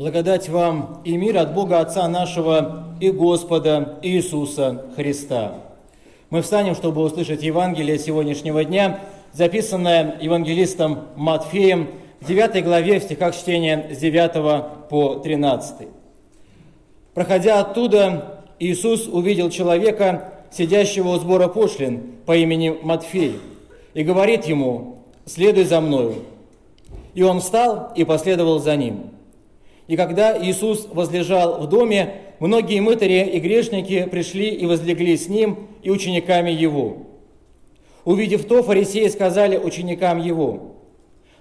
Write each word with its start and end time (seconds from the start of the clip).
Благодать 0.00 0.48
вам 0.48 1.02
и 1.04 1.14
мир 1.18 1.36
от 1.36 1.52
Бога 1.52 1.80
Отца 1.80 2.08
нашего 2.08 2.84
и 3.00 3.10
Господа 3.10 3.98
Иисуса 4.00 4.86
Христа. 4.96 5.56
Мы 6.30 6.40
встанем, 6.40 6.74
чтобы 6.74 7.02
услышать 7.02 7.42
Евангелие 7.42 7.98
сегодняшнего 7.98 8.64
дня, 8.64 9.00
записанное 9.34 10.16
евангелистом 10.18 11.00
Матфеем 11.16 11.90
в 12.18 12.26
9 12.26 12.64
главе 12.64 12.98
в 12.98 13.02
стихах 13.02 13.36
чтения 13.36 13.90
с 13.92 13.98
9 13.98 14.88
по 14.88 15.16
13. 15.16 15.88
Проходя 17.12 17.60
оттуда, 17.60 18.40
Иисус 18.58 19.06
увидел 19.06 19.50
человека, 19.50 20.32
сидящего 20.50 21.08
у 21.08 21.16
сбора 21.18 21.48
пошлин 21.48 22.14
по 22.24 22.34
имени 22.34 22.74
Матфей, 22.82 23.38
и 23.92 24.02
говорит 24.02 24.46
ему, 24.46 25.04
«Следуй 25.26 25.64
за 25.64 25.82
мною». 25.82 26.14
И 27.12 27.22
он 27.22 27.40
встал 27.40 27.92
и 27.94 28.04
последовал 28.04 28.60
за 28.60 28.76
ним. 28.76 29.19
И 29.90 29.96
когда 29.96 30.40
Иисус 30.40 30.86
возлежал 30.92 31.60
в 31.60 31.68
доме, 31.68 32.14
многие 32.38 32.78
мытари 32.78 33.28
и 33.28 33.40
грешники 33.40 34.06
пришли 34.08 34.48
и 34.48 34.64
возлегли 34.64 35.16
с 35.16 35.28
ним 35.28 35.66
и 35.82 35.90
учениками 35.90 36.52
его. 36.52 37.08
Увидев 38.04 38.44
то, 38.44 38.62
фарисеи 38.62 39.08
сказали 39.08 39.56
ученикам 39.56 40.20
его, 40.20 40.76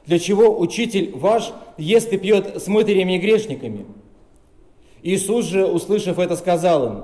«Для 0.07 0.17
чего 0.17 0.59
учитель 0.59 1.12
ваш 1.13 1.54
ест 1.77 2.12
и 2.12 2.17
пьет 2.17 2.59
с 2.59 2.66
мытарями 2.66 3.17
и 3.17 3.20
грешниками?» 3.20 3.85
Иисус 5.04 5.45
же, 5.45 5.68
услышав 5.68 6.18
это, 6.18 6.35
сказал 6.35 6.88
им, 6.88 7.04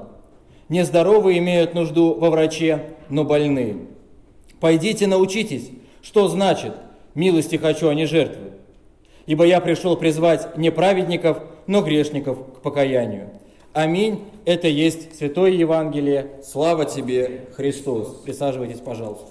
«Нездоровые 0.68 1.38
имеют 1.38 1.76
нужду 1.76 2.16
во 2.16 2.32
враче, 2.32 2.86
но 3.08 3.24
больные. 3.24 3.76
Пойдите 4.60 5.06
научитесь, 5.06 5.70
что 6.02 6.28
значит 6.28 6.74
«милости 7.14 7.58
хочу, 7.58 7.88
а 7.88 7.94
не 7.94 8.08
жертвы». 8.08 8.56
Ибо 9.26 9.46
я 9.46 9.60
пришел 9.60 9.98
призвать 9.98 10.58
не 10.58 10.72
праведников, 10.72 11.40
но 11.68 11.82
грешников 11.82 12.38
к 12.58 12.62
покаянию. 12.62 13.30
Аминь. 13.74 14.24
Это 14.46 14.68
есть 14.68 15.18
Святое 15.18 15.52
Евангелие. 15.52 16.32
Слава 16.44 16.86
тебе, 16.86 17.46
Христос. 17.56 18.22
Присаживайтесь, 18.24 18.80
пожалуйста. 18.80 19.28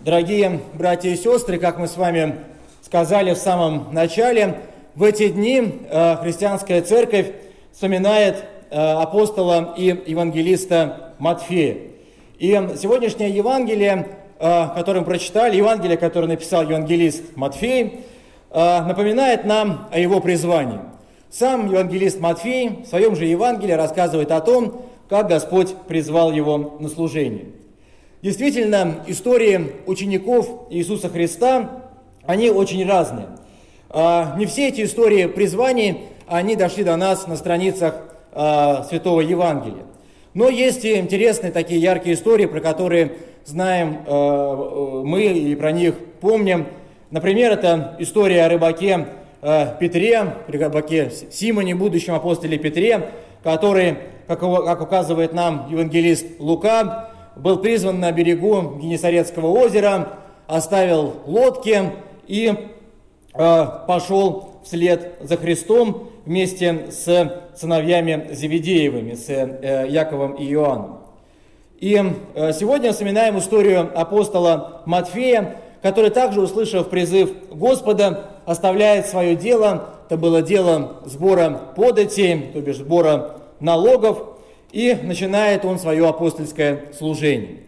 Дорогие 0.00 0.60
братья 0.74 1.10
и 1.10 1.16
сестры, 1.16 1.58
как 1.58 1.78
мы 1.78 1.88
с 1.88 1.96
вами 1.96 2.36
сказали 2.80 3.34
в 3.34 3.38
самом 3.38 3.92
начале, 3.92 4.60
в 4.94 5.02
эти 5.02 5.28
дни 5.28 5.80
э, 5.90 6.16
христианская 6.22 6.80
церковь 6.80 7.32
вспоминает 7.72 8.44
э, 8.70 8.76
апостола 8.78 9.74
и 9.76 9.86
евангелиста 10.06 11.14
Матфея. 11.18 11.78
И 12.38 12.52
сегодняшнее 12.78 13.30
Евангелие 13.30 14.06
который 14.38 15.00
мы 15.00 15.06
прочитали, 15.06 15.56
Евангелие, 15.56 15.96
которое 15.96 16.26
написал 16.26 16.62
евангелист 16.62 17.36
Матфей, 17.36 18.00
э, 18.50 18.80
напоминает 18.82 19.44
нам 19.44 19.88
о 19.90 19.98
его 19.98 20.20
призвании. 20.20 20.80
Сам 21.30 21.70
евангелист 21.70 22.20
Матфей 22.20 22.82
в 22.84 22.86
своем 22.86 23.16
же 23.16 23.24
Евангелии 23.24 23.72
рассказывает 23.72 24.30
о 24.30 24.40
том, 24.40 24.82
как 25.08 25.28
Господь 25.28 25.74
призвал 25.88 26.32
его 26.32 26.76
на 26.80 26.88
служение. 26.88 27.46
Действительно, 28.22 28.96
истории 29.06 29.72
учеников 29.86 30.66
Иисуса 30.70 31.08
Христа, 31.08 31.82
они 32.26 32.50
очень 32.50 32.86
разные. 32.86 33.28
Э, 33.90 34.36
не 34.36 34.46
все 34.46 34.68
эти 34.68 34.84
истории 34.84 35.26
призваний, 35.26 36.00
они 36.26 36.56
дошли 36.56 36.84
до 36.84 36.96
нас 36.96 37.26
на 37.26 37.36
страницах 37.36 37.94
Святого 38.32 39.22
Евангелия. 39.22 39.84
Но 40.34 40.50
есть 40.50 40.84
и 40.84 40.96
интересные 40.96 41.50
такие 41.50 41.80
яркие 41.80 42.14
истории, 42.14 42.44
про 42.44 42.60
которые 42.60 43.12
знаем 43.46 44.02
э, 44.04 44.10
э, 44.10 45.02
мы 45.04 45.22
и 45.22 45.54
про 45.54 45.70
них 45.70 45.94
помним. 46.20 46.66
Например, 47.10 47.52
это 47.52 47.96
история 48.00 48.44
о 48.44 48.48
рыбаке 48.48 49.06
э, 49.40 49.66
Петре, 49.78 50.34
рыбаке 50.48 51.10
Симоне, 51.30 51.76
будущем 51.76 52.14
апостоле 52.14 52.58
Петре, 52.58 53.10
который, 53.44 53.98
как, 54.26 54.40
как 54.40 54.82
указывает 54.82 55.32
нам 55.32 55.68
евангелист 55.70 56.40
Лука, 56.40 57.10
был 57.36 57.58
призван 57.58 58.00
на 58.00 58.10
берегу 58.10 58.78
Генесарецкого 58.80 59.46
озера, 59.46 60.08
оставил 60.48 61.14
лодки 61.26 61.92
и 62.26 62.52
э, 63.32 63.66
пошел 63.86 64.60
вслед 64.64 65.18
за 65.20 65.36
Христом 65.36 66.10
вместе 66.24 66.86
с 66.90 67.40
сыновьями 67.54 68.28
Зеведеевыми, 68.32 69.14
с 69.14 69.28
э, 69.28 69.86
Яковом 69.88 70.32
и 70.32 70.50
Иоанном. 70.52 71.05
И 71.78 72.00
э, 72.34 72.52
сегодня 72.54 72.92
вспоминаем 72.92 73.38
историю 73.38 73.90
апостола 73.94 74.82
Матфея, 74.86 75.56
который 75.82 76.10
также, 76.10 76.40
услышав 76.40 76.88
призыв 76.88 77.30
Господа, 77.50 78.30
оставляет 78.46 79.06
свое 79.06 79.36
дело, 79.36 79.90
это 80.06 80.16
было 80.16 80.40
дело 80.40 81.02
сбора 81.04 81.50
податей, 81.76 82.50
то 82.52 82.60
бишь 82.60 82.76
сбора 82.76 83.36
налогов, 83.60 84.38
и 84.72 84.94
начинает 85.02 85.64
он 85.64 85.78
свое 85.78 86.08
апостольское 86.08 86.92
служение. 86.96 87.58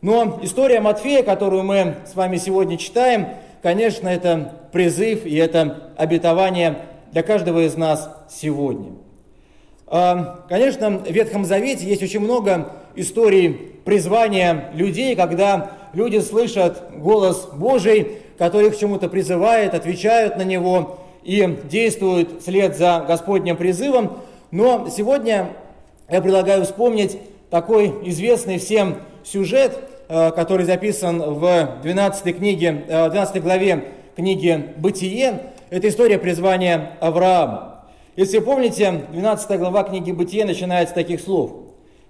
Но 0.00 0.38
история 0.42 0.80
Матфея, 0.80 1.22
которую 1.22 1.64
мы 1.64 1.96
с 2.10 2.14
вами 2.14 2.36
сегодня 2.36 2.78
читаем, 2.78 3.28
конечно, 3.62 4.08
это 4.08 4.54
призыв 4.72 5.26
и 5.26 5.36
это 5.36 5.90
обетование 5.96 6.78
для 7.12 7.22
каждого 7.22 7.66
из 7.66 7.76
нас 7.76 8.10
сегодня. 8.30 8.92
А, 9.92 10.44
конечно, 10.48 10.98
в 10.98 11.10
Ветхом 11.10 11.44
Завете 11.44 11.84
есть 11.84 12.02
очень 12.02 12.20
много 12.20 12.74
историй 12.94 13.50
призвания 13.84 14.70
людей, 14.72 15.16
когда 15.16 15.72
люди 15.94 16.18
слышат 16.18 16.80
голос 16.96 17.48
Божий, 17.52 18.18
который 18.38 18.68
их 18.68 18.76
к 18.76 18.78
чему-то 18.78 19.08
призывает, 19.08 19.74
отвечают 19.74 20.36
на 20.36 20.42
него 20.42 21.00
и 21.24 21.58
действуют 21.64 22.40
вслед 22.40 22.76
за 22.76 23.04
Господним 23.06 23.56
призывом. 23.56 24.18
Но 24.52 24.88
сегодня 24.88 25.48
я 26.08 26.20
предлагаю 26.20 26.64
вспомнить 26.64 27.18
такой 27.50 27.92
известный 28.04 28.58
всем 28.58 28.98
сюжет, 29.24 29.76
а, 30.08 30.30
который 30.30 30.66
записан 30.66 31.20
в 31.20 31.80
12 31.82 32.36
книге, 32.36 32.84
12 32.86 33.36
а, 33.36 33.40
главе 33.40 33.84
книги 34.14 34.72
«Бытие». 34.76 35.40
Это 35.68 35.88
история 35.88 36.18
призвания 36.18 36.92
Авраама. 37.00 37.79
Если 38.16 38.40
помните, 38.40 39.06
12 39.12 39.58
глава 39.58 39.84
книги 39.84 40.10
Бытия 40.10 40.44
начинается 40.44 40.92
с 40.92 40.94
таких 40.94 41.20
слов. 41.20 41.52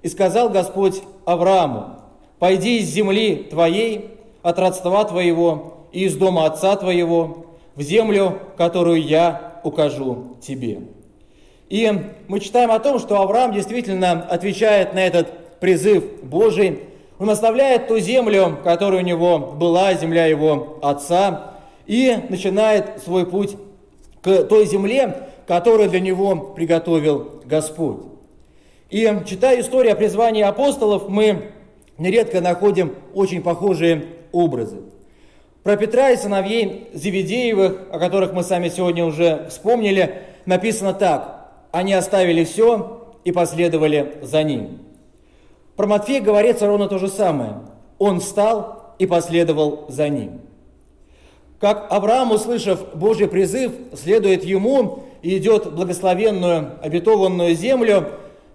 «И 0.03 0.09
сказал 0.09 0.49
Господь 0.49 1.03
Аврааму, 1.27 1.97
пойди 2.38 2.78
из 2.78 2.88
земли 2.88 3.47
твоей, 3.50 4.12
от 4.43 4.59
родства 4.59 5.05
твоего 5.05 5.87
и 5.93 6.05
из 6.05 6.16
дома 6.16 6.47
отца 6.47 6.75
твоего, 6.77 7.44
в 7.75 7.83
землю, 7.83 8.39
которую 8.56 9.03
я 9.03 9.60
укажу 9.62 10.37
тебе». 10.41 10.81
И 11.69 11.93
мы 12.28 12.41
читаем 12.41 12.71
о 12.71 12.78
том, 12.78 12.99
что 12.99 13.21
Авраам 13.21 13.53
действительно 13.53 14.12
отвечает 14.22 14.94
на 14.94 15.06
этот 15.06 15.60
призыв 15.60 16.22
Божий. 16.22 16.81
Он 17.19 17.28
оставляет 17.28 17.89
ту 17.89 17.99
землю, 17.99 18.59
которая 18.65 19.03
у 19.03 19.05
него 19.05 19.39
была, 19.39 19.93
земля 19.93 20.25
его 20.25 20.78
отца, 20.81 21.56
и 21.87 22.16
начинает 22.31 23.03
свой 23.05 23.27
путь 23.27 23.56
к 24.22 24.44
той 24.44 24.66
земле, 24.66 25.30
которую 25.50 25.91
для 25.91 25.99
него 25.99 26.37
приготовил 26.37 27.43
Господь. 27.44 28.05
И 28.88 29.12
читая 29.27 29.61
историю 29.61 29.94
о 29.94 29.97
призвании 29.97 30.44
апостолов, 30.44 31.09
мы 31.09 31.50
нередко 31.99 32.41
находим 32.41 32.94
очень 33.15 33.43
похожие 33.43 34.05
образы. 34.31 34.77
Про 35.65 35.77
Петра 35.77 36.10
и 36.10 36.16
сыновей 36.16 36.87
Зеведеевых, 36.93 37.89
о 37.91 37.99
которых 37.99 38.33
мы 38.33 38.44
сами 38.44 38.69
сегодня 38.69 39.05
уже 39.05 39.49
вспомнили, 39.49 40.22
написано 40.47 40.94
так. 40.94 41.50
Они 41.72 41.94
оставили 41.94 42.44
все 42.44 43.09
и 43.25 43.33
последовали 43.33 44.19
за 44.22 44.44
ним. 44.44 44.78
Про 45.75 45.89
Матфея 45.89 46.21
говорится 46.21 46.69
ровно 46.69 46.87
то 46.87 46.99
же 46.99 47.09
самое. 47.09 47.55
Он 47.99 48.21
встал 48.21 48.94
и 49.00 49.06
последовал 49.06 49.87
за 49.89 50.10
ним. 50.10 50.43
Как 51.59 51.89
Авраам, 51.91 52.31
услышав 52.31 52.94
Божий 52.94 53.27
призыв, 53.27 53.72
следует 53.94 54.44
ему 54.44 55.09
и 55.23 55.37
идет 55.39 55.72
благословенную 55.72 56.72
обетованную 56.83 57.55
землю, 57.55 58.09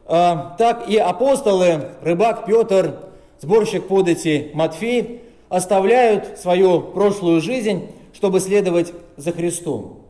а, 0.06 0.56
так 0.58 0.90
и 0.90 0.98
апостолы, 0.98 1.90
рыбак 2.02 2.46
Петр, 2.46 2.96
сборщик 3.40 3.88
подати 3.88 4.52
Матфей, 4.54 5.22
оставляют 5.50 6.40
свою 6.40 6.82
прошлую 6.82 7.42
жизнь, 7.42 7.88
чтобы 8.14 8.40
следовать 8.40 8.94
за 9.18 9.32
Христом. 9.32 10.02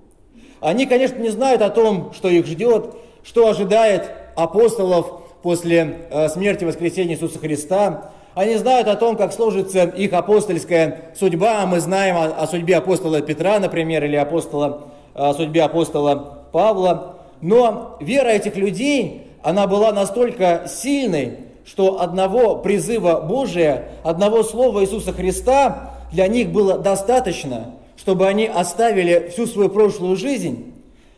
Они, 0.61 0.85
конечно, 0.85 1.17
не 1.19 1.29
знают 1.29 1.61
о 1.61 1.69
том, 1.69 2.11
что 2.13 2.29
их 2.29 2.45
ждет, 2.45 2.95
что 3.23 3.47
ожидает 3.47 4.11
апостолов 4.35 5.21
после 5.41 6.07
а, 6.11 6.29
смерти 6.29 6.63
и 6.63 6.67
воскресения 6.67 7.15
Иисуса 7.15 7.39
Христа. 7.39 8.11
Они 8.33 8.55
знают 8.55 8.87
о 8.87 8.95
том, 8.95 9.15
как 9.15 9.31
сложится 9.31 9.83
их 9.83 10.11
апостольская 10.13 11.11
судьба. 11.15 11.61
А 11.61 11.65
мы 11.65 11.79
знаем 11.79 12.17
о, 12.17 12.25
о 12.25 12.47
судьбе 12.47 12.77
апостола 12.77 13.21
Петра, 13.21 13.59
например, 13.59 14.03
или 14.03 14.15
апостола, 14.15 14.87
о 15.13 15.33
судьбе 15.33 15.63
апостола 15.63 16.44
Павла. 16.55 17.17
Но 17.41 17.97
вера 17.99 18.29
этих 18.29 18.55
людей, 18.55 19.27
она 19.43 19.67
была 19.67 19.91
настолько 19.91 20.69
сильной, 20.69 21.39
что 21.65 21.99
одного 21.99 22.55
призыва 22.55 23.19
Божия, 23.19 23.89
одного 24.05 24.41
слова 24.41 24.81
Иисуса 24.81 25.11
Христа 25.11 25.91
для 26.13 26.29
них 26.29 26.53
было 26.53 26.77
достаточно, 26.77 27.71
чтобы 27.97 28.27
они 28.27 28.45
оставили 28.45 29.27
всю 29.33 29.47
свою 29.47 29.69
прошлую 29.69 30.15
жизнь 30.15 30.71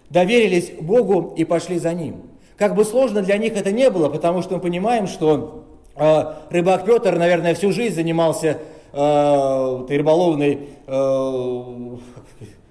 доверились 0.10 0.72
Богу 0.81 1.36
и 1.38 1.44
пошли 1.44 1.78
за 1.78 1.94
Ним. 1.94 2.16
Как 2.57 2.74
бы 2.74 2.83
сложно 2.83 3.22
для 3.22 3.38
них 3.38 3.56
это 3.56 3.72
не 3.72 3.92
было, 3.92 4.10
потому 4.10 4.42
что 4.42 4.56
мы 4.56 4.60
понимаем, 4.60 5.06
что 5.06 5.66
э, 5.95 6.24
рыбак 6.50 6.86
Петр, 6.86 7.16
наверное, 7.16 7.54
всю 7.54 7.72
жизнь 7.72 7.94
занимался 7.94 8.57
э, 8.92 9.86
рыболовной, 9.88 10.60
э, 10.88 11.63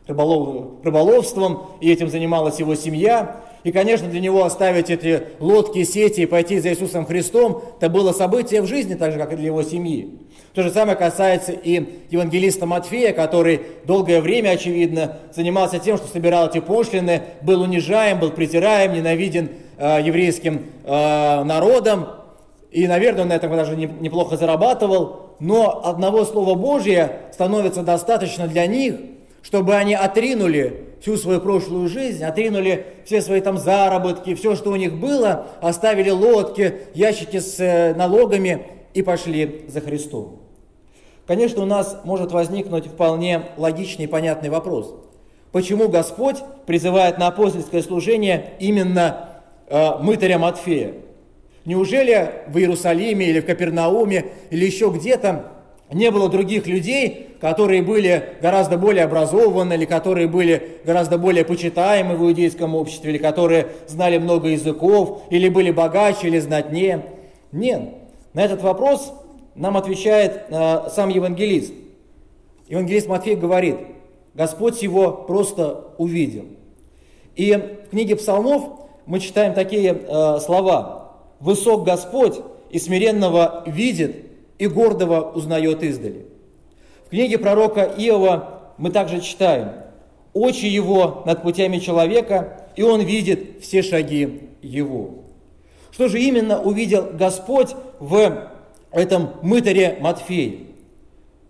рыболов, 0.06 0.84
рыболовством, 0.84 1.66
и 1.80 1.90
этим 1.90 2.08
занималась 2.08 2.58
его 2.58 2.74
семья. 2.74 3.40
И, 3.64 3.72
конечно, 3.72 4.08
для 4.08 4.20
него 4.20 4.44
оставить 4.44 4.90
эти 4.90 5.24
лодки, 5.40 5.82
сети 5.82 6.20
и 6.20 6.26
пойти 6.26 6.60
за 6.60 6.68
Иисусом 6.68 7.04
Христом, 7.04 7.62
это 7.78 7.90
было 7.90 8.12
событие 8.12 8.62
в 8.62 8.66
жизни, 8.66 8.94
так 8.94 9.12
же, 9.12 9.18
как 9.18 9.32
и 9.32 9.36
для 9.36 9.46
его 9.46 9.64
семьи. 9.64 10.20
То 10.54 10.62
же 10.62 10.70
самое 10.70 10.96
касается 10.96 11.50
и 11.50 12.04
евангелиста 12.10 12.64
Матфея, 12.64 13.12
который 13.12 13.62
долгое 13.84 14.20
время, 14.20 14.50
очевидно, 14.50 15.18
занимался 15.34 15.80
тем, 15.80 15.96
что 15.96 16.06
собирал 16.06 16.48
эти 16.48 16.60
пошлины, 16.60 17.22
был 17.42 17.60
унижаем, 17.62 18.20
был 18.20 18.30
презираем, 18.30 18.94
ненавиден 18.94 19.50
э, 19.76 19.98
еврейским 20.04 20.66
э, 20.84 21.42
народом. 21.42 22.06
И, 22.70 22.86
наверное, 22.86 23.22
он 23.22 23.28
на 23.28 23.34
этом 23.34 23.50
даже 23.50 23.74
не, 23.74 23.86
неплохо 23.86 24.36
зарабатывал. 24.36 25.34
Но 25.40 25.84
одного 25.84 26.24
слова 26.24 26.54
Божия 26.54 27.20
становится 27.32 27.82
достаточно 27.82 28.46
для 28.46 28.66
них, 28.66 28.94
чтобы 29.46 29.76
они 29.76 29.94
отринули 29.94 30.86
всю 31.00 31.16
свою 31.16 31.40
прошлую 31.40 31.88
жизнь, 31.88 32.24
отринули 32.24 32.84
все 33.04 33.22
свои 33.22 33.40
там 33.40 33.58
заработки, 33.58 34.34
все, 34.34 34.56
что 34.56 34.72
у 34.72 34.76
них 34.76 34.94
было, 34.94 35.46
оставили 35.60 36.10
лодки, 36.10 36.78
ящики 36.94 37.38
с 37.38 37.60
э, 37.60 37.94
налогами 37.94 38.66
и 38.92 39.02
пошли 39.02 39.66
за 39.68 39.80
Христом. 39.80 40.40
Конечно, 41.28 41.62
у 41.62 41.64
нас 41.64 42.00
может 42.02 42.32
возникнуть 42.32 42.88
вполне 42.88 43.42
логичный 43.56 44.06
и 44.06 44.08
понятный 44.08 44.50
вопрос. 44.50 44.96
Почему 45.52 45.88
Господь 45.88 46.38
призывает 46.66 47.18
на 47.18 47.28
апостольское 47.28 47.82
служение 47.82 48.54
именно 48.58 49.28
э, 49.68 49.98
мытаря 50.00 50.40
Матфея? 50.40 50.94
Неужели 51.64 52.32
в 52.48 52.58
Иерусалиме 52.58 53.26
или 53.26 53.38
в 53.38 53.46
Капернауме 53.46 54.24
или 54.50 54.64
еще 54.64 54.90
где-то 54.90 55.52
не 55.92 56.10
было 56.10 56.28
других 56.28 56.66
людей, 56.66 57.36
которые 57.40 57.82
были 57.82 58.36
гораздо 58.42 58.76
более 58.76 59.04
образованы, 59.04 59.74
или 59.74 59.84
которые 59.84 60.26
были 60.26 60.78
гораздо 60.84 61.18
более 61.18 61.44
почитаемы 61.44 62.16
в 62.16 62.22
иудейском 62.22 62.74
обществе, 62.74 63.10
или 63.10 63.18
которые 63.18 63.68
знали 63.86 64.18
много 64.18 64.48
языков, 64.48 65.22
или 65.30 65.48
были 65.48 65.70
богаче, 65.70 66.26
или 66.26 66.38
знатнее? 66.38 67.04
Нет. 67.52 67.82
На 68.32 68.44
этот 68.44 68.62
вопрос 68.62 69.12
нам 69.54 69.76
отвечает 69.76 70.44
э, 70.48 70.88
сам 70.90 71.08
евангелист. 71.08 71.72
Евангелист 72.68 73.06
Матфей 73.06 73.36
говорит, 73.36 73.76
Господь 74.34 74.82
его 74.82 75.12
просто 75.12 75.84
увидел. 75.98 76.46
И 77.36 77.52
в 77.52 77.90
книге 77.90 78.16
псалмов 78.16 78.64
мы 79.06 79.20
читаем 79.20 79.54
такие 79.54 79.92
э, 79.92 80.38
слова. 80.40 81.12
«Высок 81.38 81.84
Господь 81.84 82.40
и 82.70 82.78
смиренного 82.78 83.62
видит, 83.66 84.25
и 84.58 84.66
гордого 84.66 85.32
узнает 85.32 85.82
издали». 85.82 86.26
В 87.06 87.10
книге 87.10 87.38
пророка 87.38 87.82
Иова 87.96 88.72
мы 88.78 88.90
также 88.90 89.20
читаем 89.20 89.72
«Очи 90.32 90.66
его 90.66 91.22
над 91.24 91.42
путями 91.42 91.78
человека, 91.78 92.66
и 92.76 92.82
он 92.82 93.00
видит 93.00 93.62
все 93.62 93.82
шаги 93.82 94.50
его». 94.62 95.22
Что 95.92 96.08
же 96.08 96.20
именно 96.20 96.60
увидел 96.60 97.08
Господь 97.12 97.74
в 98.00 98.50
этом 98.90 99.30
мытаре 99.42 99.98
Матфея. 100.00 100.66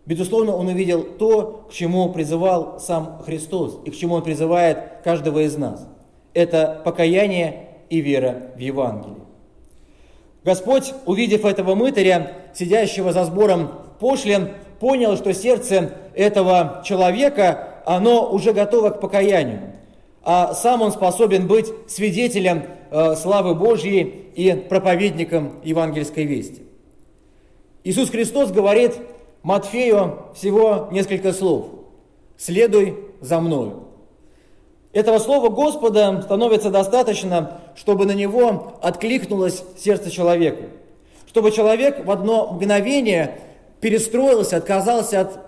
Безусловно, 0.05 0.55
он 0.55 0.69
увидел 0.69 1.02
то, 1.02 1.67
к 1.69 1.73
чему 1.73 2.12
призывал 2.12 2.79
сам 2.79 3.23
Христос 3.25 3.81
и 3.85 3.91
к 3.91 3.97
чему 3.97 4.14
он 4.14 4.23
призывает 4.23 4.79
каждого 5.02 5.41
из 5.41 5.56
нас. 5.56 5.88
Это 6.32 6.81
покаяние 6.85 7.70
и 7.91 8.00
вера 8.00 8.52
в 8.55 8.59
Евангелие. 8.61 9.25
Господь, 10.47 10.95
увидев 11.07 11.45
этого 11.45 11.75
мытаря, 11.75 12.35
сидящего 12.55 13.13
за 13.13 13.25
сбором 13.25 13.73
пошлин, 13.99 14.51
понял, 14.79 15.17
что 15.17 15.35
сердце 15.35 15.95
этого 16.15 16.83
человека, 16.85 17.83
оно 17.85 18.31
уже 18.31 18.53
готово 18.53 18.91
к 18.91 19.01
покаянию, 19.01 19.73
а 20.23 20.55
сам 20.55 20.83
он 20.83 20.93
способен 20.93 21.49
быть 21.49 21.67
свидетелем 21.89 22.63
э, 22.93 23.17
славы 23.17 23.57
Божьей 23.57 24.03
и 24.37 24.53
проповедником 24.53 25.55
евангельской 25.65 26.25
вести. 26.25 26.63
Иисус 27.83 28.11
Христос 28.11 28.53
говорит 28.53 28.93
Матфею 29.43 30.27
всего 30.37 30.89
несколько 30.93 31.33
слов. 31.33 31.71
«Следуй 32.37 32.95
за 33.21 33.41
мною». 33.41 33.86
Этого 34.97 35.19
слова 35.19 35.51
Господа 35.51 36.23
становится 36.23 36.71
достаточно, 36.71 37.61
чтобы 37.75 38.07
на 38.07 38.13
него 38.13 38.79
откликнулось 38.81 39.63
сердце 39.77 40.11
человека. 40.11 40.71
Чтобы 41.27 41.51
человек 41.51 42.07
в 42.07 42.11
одно 42.11 42.51
мгновение 42.55 43.41
перестроился, 43.83 44.57
отказался 44.57 45.21
от 45.21 45.39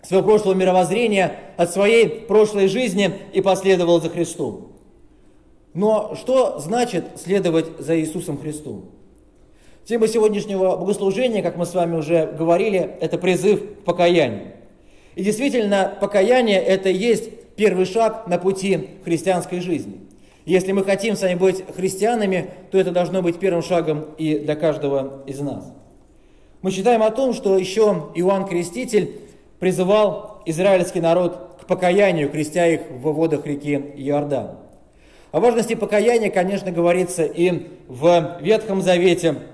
своего 0.00 0.26
прошлого 0.26 0.54
мировоззрения, 0.54 1.36
от 1.58 1.70
своей 1.70 2.08
прошлой 2.08 2.66
жизни 2.66 3.12
и 3.34 3.42
последовал 3.42 4.00
за 4.00 4.08
Христом. 4.08 4.72
Но 5.74 6.14
что 6.14 6.58
значит 6.58 7.04
следовать 7.22 7.66
за 7.78 8.00
Иисусом 8.00 8.38
Христом? 8.38 8.86
Тема 9.84 10.08
сегодняшнего 10.08 10.76
богослужения, 10.78 11.42
как 11.42 11.58
мы 11.58 11.66
с 11.66 11.74
вами 11.74 11.94
уже 11.96 12.24
говорили, 12.24 12.96
это 13.02 13.18
призыв 13.18 13.60
к 13.60 13.84
покаянию. 13.84 14.52
И 15.14 15.22
действительно, 15.22 15.94
покаяние– 16.00 16.58
это 16.62 16.88
и 16.88 16.96
есть 16.96 17.43
первый 17.56 17.86
шаг 17.86 18.26
на 18.26 18.38
пути 18.38 18.90
христианской 19.04 19.60
жизни. 19.60 20.00
Если 20.44 20.72
мы 20.72 20.84
хотим 20.84 21.16
с 21.16 21.22
вами 21.22 21.36
быть 21.36 21.64
христианами, 21.74 22.50
то 22.70 22.78
это 22.78 22.90
должно 22.90 23.22
быть 23.22 23.38
первым 23.38 23.62
шагом 23.62 24.06
и 24.18 24.38
для 24.38 24.56
каждого 24.56 25.22
из 25.26 25.40
нас. 25.40 25.72
Мы 26.60 26.70
читаем 26.70 27.02
о 27.02 27.10
том, 27.10 27.32
что 27.32 27.58
еще 27.58 28.10
Иоанн 28.14 28.46
Креститель 28.46 29.20
призывал 29.58 30.42
израильский 30.46 31.00
народ 31.00 31.56
к 31.62 31.66
покаянию, 31.66 32.28
крестя 32.28 32.66
их 32.66 32.82
в 32.90 33.00
водах 33.12 33.46
реки 33.46 33.74
Иордан. 33.96 34.58
О 35.32 35.40
важности 35.40 35.74
покаяния, 35.74 36.30
конечно, 36.30 36.70
говорится 36.70 37.24
и 37.24 37.68
в 37.88 38.38
Ветхом 38.40 38.82
Завете– 38.82 39.36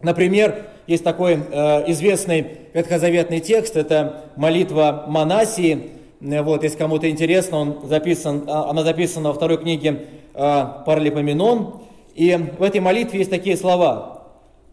Например, 0.00 0.66
есть 0.86 1.02
такой 1.02 1.34
э, 1.34 1.90
известный 1.90 2.46
ветхозаветный 2.72 3.40
текст, 3.40 3.76
это 3.76 4.26
молитва 4.36 5.04
Манасии. 5.08 5.90
Э, 6.20 6.42
вот, 6.42 6.62
если 6.62 6.76
кому-то 6.76 7.08
интересно, 7.08 7.58
он 7.58 7.80
записан, 7.84 8.44
а, 8.46 8.70
она 8.70 8.82
записана 8.82 9.28
во 9.28 9.34
второй 9.34 9.58
книге 9.58 10.06
э, 10.34 10.64
Паралипоменон. 10.84 11.82
И 12.14 12.36
в 12.58 12.62
этой 12.62 12.80
молитве 12.80 13.20
есть 13.20 13.30
такие 13.30 13.56
слова. 13.56 14.24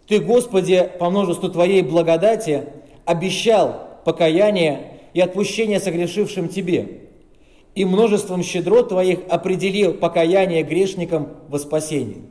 «Ты, 0.07 0.19
Господи, 0.19 0.89
по 0.99 1.09
множеству 1.09 1.49
Твоей 1.49 1.81
благодати 1.81 2.63
обещал 3.05 3.99
покаяние 4.03 4.99
и 5.13 5.21
отпущение 5.21 5.79
согрешившим 5.79 6.47
Тебе, 6.47 7.01
и 7.75 7.85
множеством 7.85 8.43
щедрот 8.43 8.89
Твоих 8.89 9.19
определил 9.29 9.93
покаяние 9.93 10.63
грешникам 10.63 11.29
во 11.49 11.59
спасение». 11.59 12.23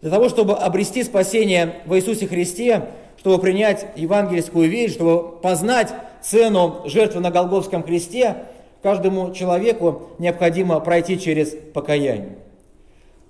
Для 0.00 0.10
того, 0.10 0.28
чтобы 0.28 0.54
обрести 0.54 1.02
спасение 1.02 1.76
в 1.86 1.96
Иисусе 1.96 2.26
Христе, 2.26 2.90
чтобы 3.18 3.38
принять 3.38 3.86
евангельскую 3.96 4.68
вещь, 4.68 4.94
чтобы 4.94 5.36
познать 5.40 5.94
цену 6.22 6.82
жертвы 6.86 7.20
на 7.20 7.30
Голговском 7.30 7.82
кресте, 7.82 8.36
каждому 8.82 9.32
человеку 9.32 10.10
необходимо 10.18 10.80
пройти 10.80 11.18
через 11.18 11.56
покаяние. 11.72 12.38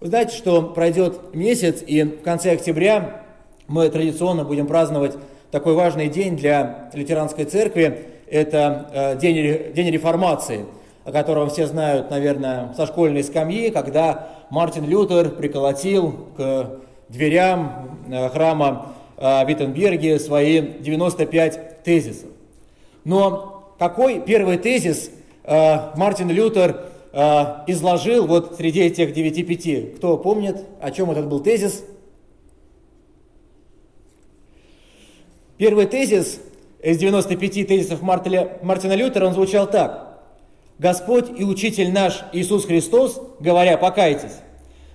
Вы 0.00 0.08
знаете, 0.08 0.36
что 0.36 0.62
пройдет 0.62 1.34
месяц, 1.34 1.82
и 1.86 2.02
в 2.02 2.22
конце 2.22 2.52
октября 2.52 3.22
мы 3.68 3.88
традиционно 3.88 4.44
будем 4.44 4.66
праздновать 4.66 5.16
такой 5.50 5.74
важный 5.74 6.08
день 6.08 6.36
для 6.36 6.90
лютеранской 6.92 7.44
церкви. 7.44 8.06
Это 8.28 8.90
э, 8.92 9.16
день, 9.18 9.72
день 9.72 9.90
реформации, 9.90 10.66
о 11.04 11.12
котором 11.12 11.48
все 11.48 11.66
знают, 11.66 12.10
наверное, 12.10 12.74
со 12.76 12.86
школьной 12.86 13.22
скамьи, 13.22 13.70
когда 13.70 14.28
Мартин 14.50 14.84
Лютер 14.86 15.30
приколотил 15.30 16.26
к 16.36 16.80
дверям 17.08 17.98
э, 18.10 18.28
храма 18.30 18.93
э, 19.16 19.46
Виттенберге 19.46 20.18
свои 20.18 20.60
95 20.60 21.82
тезисов. 21.82 22.28
Но 23.04 23.74
какой 23.78 24.20
первый 24.20 24.58
тезис 24.58 25.10
э, 25.44 25.96
Мартин 25.96 26.30
Лютер 26.30 26.90
изложил 27.68 28.26
вот 28.26 28.56
среди 28.56 28.80
этих 28.80 29.12
9 29.12 29.96
Кто 29.98 30.16
помнит, 30.16 30.64
о 30.80 30.90
чем 30.90 31.12
этот 31.12 31.28
был 31.28 31.38
тезис? 31.38 31.84
Первый 35.56 35.86
тезис 35.86 36.40
из 36.82 36.98
95 36.98 37.68
тезисов 37.68 38.02
Мартина 38.02 38.94
Лютера, 38.94 39.26
он 39.26 39.34
звучал 39.34 39.70
так. 39.70 40.22
Господь 40.78 41.26
и 41.38 41.44
Учитель 41.44 41.92
наш 41.92 42.24
Иисус 42.32 42.66
Христос, 42.66 43.20
говоря 43.38 43.78
«покайтесь», 43.78 44.38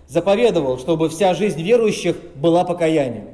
заповедовал, 0.07 0.77
чтобы 0.77 1.09
вся 1.09 1.33
жизнь 1.33 1.61
верующих 1.61 2.17
была 2.35 2.65
покаянием. 2.65 3.29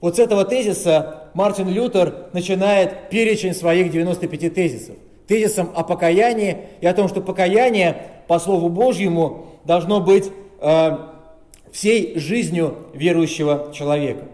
Вот 0.00 0.16
с 0.16 0.18
этого 0.18 0.44
тезиса 0.44 1.30
Мартин 1.34 1.68
Лютер 1.68 2.28
начинает 2.32 3.10
перечень 3.10 3.54
своих 3.54 3.90
95 3.90 4.54
тезисов. 4.54 4.96
Тезисом 5.26 5.70
о 5.74 5.84
покаянии 5.84 6.56
и 6.80 6.86
о 6.86 6.94
том, 6.94 7.08
что 7.08 7.20
покаяние 7.20 7.96
по 8.26 8.38
Слову 8.38 8.68
Божьему 8.68 9.46
должно 9.64 10.00
быть 10.00 10.30
э, 10.60 10.98
всей 11.70 12.18
жизнью 12.18 12.76
верующего 12.94 13.70
человека. 13.72 14.24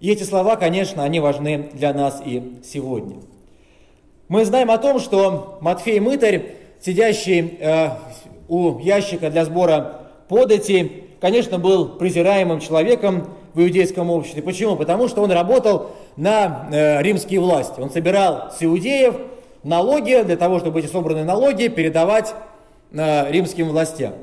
И 0.00 0.10
эти 0.10 0.22
слова, 0.22 0.56
конечно, 0.56 1.02
они 1.02 1.20
важны 1.20 1.70
для 1.72 1.92
нас 1.92 2.22
и 2.24 2.60
сегодня. 2.64 3.16
Мы 4.28 4.44
знаем 4.44 4.70
о 4.70 4.78
том, 4.78 5.00
что 5.00 5.58
Матфей 5.60 5.98
Мытарь, 5.98 6.54
сидящий 6.80 7.58
э, 7.58 7.90
у 8.48 8.78
ящика 8.78 9.30
для 9.30 9.44
сбора 9.44 10.02
подати, 10.28 11.04
конечно, 11.20 11.58
был 11.58 11.88
презираемым 11.88 12.60
человеком 12.60 13.28
в 13.54 13.60
иудейском 13.60 14.10
обществе. 14.10 14.42
Почему? 14.42 14.76
Потому 14.76 15.08
что 15.08 15.22
он 15.22 15.30
работал 15.30 15.90
на 16.16 16.68
э, 16.70 17.02
римские 17.02 17.40
власти. 17.40 17.80
Он 17.80 17.90
собирал 17.90 18.50
с 18.56 18.62
иудеев 18.62 19.16
налоги 19.62 20.22
для 20.24 20.36
того, 20.36 20.58
чтобы 20.58 20.80
эти 20.80 20.86
собранные 20.86 21.24
налоги 21.24 21.68
передавать 21.68 22.34
э, 22.92 23.30
римским 23.30 23.68
властям. 23.68 24.14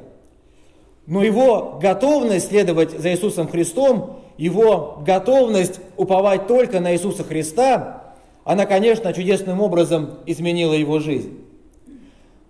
Но 1.05 1.23
его 1.23 1.79
готовность 1.81 2.49
следовать 2.49 2.91
за 2.91 3.11
Иисусом 3.11 3.47
Христом, 3.47 4.19
его 4.37 5.01
готовность 5.05 5.79
уповать 5.95 6.47
только 6.47 6.79
на 6.79 6.93
Иисуса 6.93 7.23
Христа, 7.23 8.03
она, 8.43 8.65
конечно, 8.65 9.13
чудесным 9.13 9.61
образом 9.61 10.19
изменила 10.25 10.73
его 10.73 10.99
жизнь. 10.99 11.37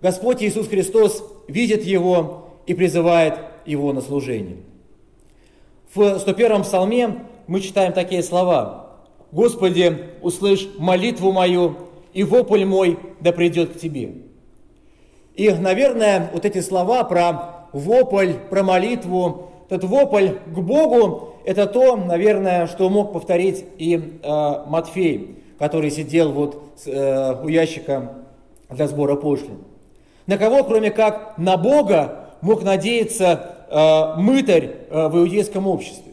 Господь 0.00 0.42
Иисус 0.42 0.68
Христос 0.68 1.24
видит 1.48 1.84
его 1.84 2.50
и 2.66 2.74
призывает 2.74 3.34
его 3.64 3.92
на 3.92 4.00
служение. 4.00 4.58
В 5.94 6.00
101-м 6.00 6.64
псалме 6.64 7.24
мы 7.46 7.60
читаем 7.60 7.94
такие 7.94 8.22
слова. 8.22 8.90
«Господи, 9.32 10.10
услышь 10.20 10.68
молитву 10.78 11.32
мою, 11.32 11.76
и 12.12 12.24
вопль 12.24 12.66
мой 12.66 12.98
да 13.20 13.32
придет 13.32 13.72
к 13.72 13.78
Тебе». 13.78 14.12
И, 15.34 15.50
наверное, 15.50 16.30
вот 16.32 16.44
эти 16.44 16.60
слова 16.60 17.04
про 17.04 17.68
вопль, 17.72 18.34
про 18.50 18.62
молитву, 18.62 19.50
этот 19.70 19.84
вопль 19.84 20.30
к 20.46 20.58
Богу, 20.58 21.36
это 21.44 21.66
то, 21.66 21.96
наверное, 21.96 22.66
что 22.66 22.90
мог 22.90 23.14
повторить 23.14 23.64
и 23.78 24.18
э, 24.22 24.64
Матфей, 24.66 25.38
который 25.58 25.90
сидел 25.90 26.32
вот 26.32 26.62
э, 26.84 27.42
у 27.42 27.48
ящика 27.48 28.12
для 28.68 28.88
сбора 28.88 29.16
пошлин. 29.16 29.58
На 30.26 30.36
кого, 30.36 30.64
кроме 30.64 30.90
как 30.90 31.38
на 31.38 31.56
Бога, 31.56 32.26
мог 32.42 32.62
надеяться 32.62 33.57
э, 33.70 34.14
мытарь 34.16 34.70
э, 34.90 35.08
в 35.08 35.18
иудейском 35.18 35.66
обществе? 35.66 36.12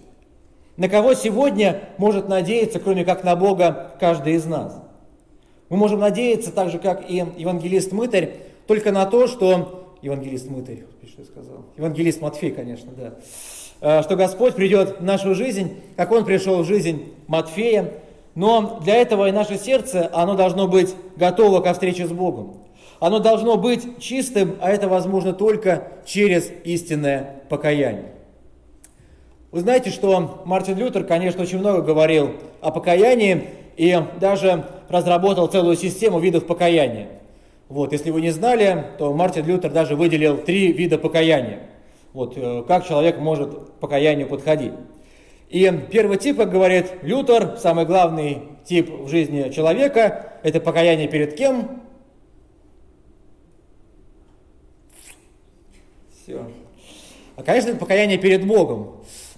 На 0.78 0.90
кого 0.90 1.14
сегодня 1.14 1.82
может 1.98 2.28
надеяться, 2.28 2.80
кроме 2.80 3.06
как 3.06 3.24
на 3.24 3.36
Бога, 3.36 3.92
каждый 4.00 4.34
из 4.34 4.46
нас? 4.46 4.82
Мы 5.70 5.78
можем 5.78 6.00
надеяться, 6.00 6.52
так 6.52 6.70
же, 6.70 6.80
как 6.80 7.10
и 7.10 7.26
евангелист-мытарь, 7.38 8.36
только 8.68 8.92
на 8.92 9.06
то, 9.06 9.28
что... 9.28 9.96
Евангелист 10.02 10.50
мытарь, 10.50 10.84
что 11.08 11.22
я 11.22 11.26
сказал? 11.26 11.66
Евангелист 11.78 12.22
Матфей, 12.22 12.52
конечно, 12.52 12.92
да. 12.96 13.14
Э, 13.82 14.04
что 14.04 14.16
Господь 14.16 14.56
придет 14.56 15.00
в 15.00 15.04
нашу 15.04 15.36
жизнь, 15.36 15.82
как 15.96 16.12
Он 16.12 16.26
пришел 16.26 16.62
в 16.62 16.66
жизнь 16.66 17.14
Матфея. 17.28 17.94
Но 18.36 18.82
для 18.84 18.96
этого 18.96 19.30
и 19.30 19.32
наше 19.32 19.58
сердце, 19.58 20.10
оно 20.12 20.36
должно 20.36 20.68
быть 20.68 20.94
готово 21.16 21.62
ко 21.62 21.74
встрече 21.74 22.06
с 22.06 22.12
Богом. 22.12 22.58
Оно 23.06 23.20
должно 23.20 23.56
быть 23.56 24.00
чистым, 24.00 24.56
а 24.60 24.72
это 24.72 24.90
возможно 24.90 25.32
только 25.32 25.90
через 26.08 26.52
истинное 26.64 27.44
покаяние. 27.50 28.14
Вы 29.52 29.60
знаете, 29.60 29.92
что 29.92 30.42
Мартин 30.44 30.76
Лютер, 30.80 31.04
конечно, 31.04 31.44
очень 31.44 31.60
много 31.60 31.84
говорил 31.84 32.32
о 32.62 32.72
покаянии 32.72 33.44
и 33.78 33.96
даже 34.20 34.66
разработал 34.90 35.46
целую 35.46 35.76
систему 35.76 36.18
видов 36.18 36.48
покаяния. 36.48 37.10
Вот, 37.70 37.92
если 37.92 38.10
вы 38.10 38.22
не 38.22 38.32
знали, 38.32 38.86
то 38.98 39.14
Мартин 39.14 39.46
Лютер 39.46 39.70
даже 39.70 39.96
выделил 39.96 40.40
три 40.40 40.72
вида 40.72 40.98
покаяния. 40.98 41.60
Вот, 42.12 42.34
э, 42.36 42.64
как 42.68 42.88
человек 42.88 43.20
может 43.20 43.54
к 43.54 43.72
покаянию 43.82 44.28
подходить. 44.28 44.74
И 45.52 45.72
первый 45.92 46.18
тип, 46.18 46.38
как 46.38 46.50
говорит 46.50 46.88
Лютер, 47.04 47.58
самый 47.60 47.86
главный 47.86 48.40
тип 48.66 48.90
в 48.90 49.10
жизни 49.10 49.52
человека, 49.52 50.32
это 50.42 50.60
покаяние 50.60 51.08
перед 51.08 51.36
кем? 51.36 51.85
Все. 56.25 56.41
А, 57.36 57.44
конечно, 57.44 57.70
это 57.70 57.77
покаяние 57.77 58.17
перед 58.17 58.48
Богом. 58.48 58.96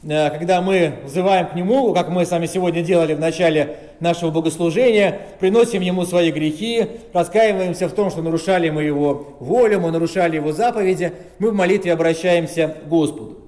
Э, 0.07 0.29
когда 0.29 0.61
мы 0.61 0.93
взываем 1.03 1.47
к 1.47 1.53
Нему, 1.53 1.93
как 1.93 2.07
мы 2.07 2.25
с 2.25 2.31
вами 2.31 2.45
сегодня 2.45 2.81
делали 2.81 3.13
в 3.13 3.19
начале 3.19 3.75
нашего 3.99 4.31
богослужения, 4.31 5.19
приносим 5.41 5.81
Ему 5.81 6.05
свои 6.05 6.31
грехи, 6.31 6.87
раскаиваемся 7.11 7.89
в 7.89 7.91
том, 7.91 8.09
что 8.09 8.21
нарушали 8.21 8.69
мы 8.69 8.83
Его 8.83 9.35
волю, 9.41 9.81
мы 9.81 9.91
нарушали 9.91 10.37
Его 10.37 10.53
заповеди, 10.53 11.11
мы 11.39 11.51
в 11.51 11.55
молитве 11.55 11.91
обращаемся 11.91 12.77
к 12.85 12.87
Господу. 12.87 13.39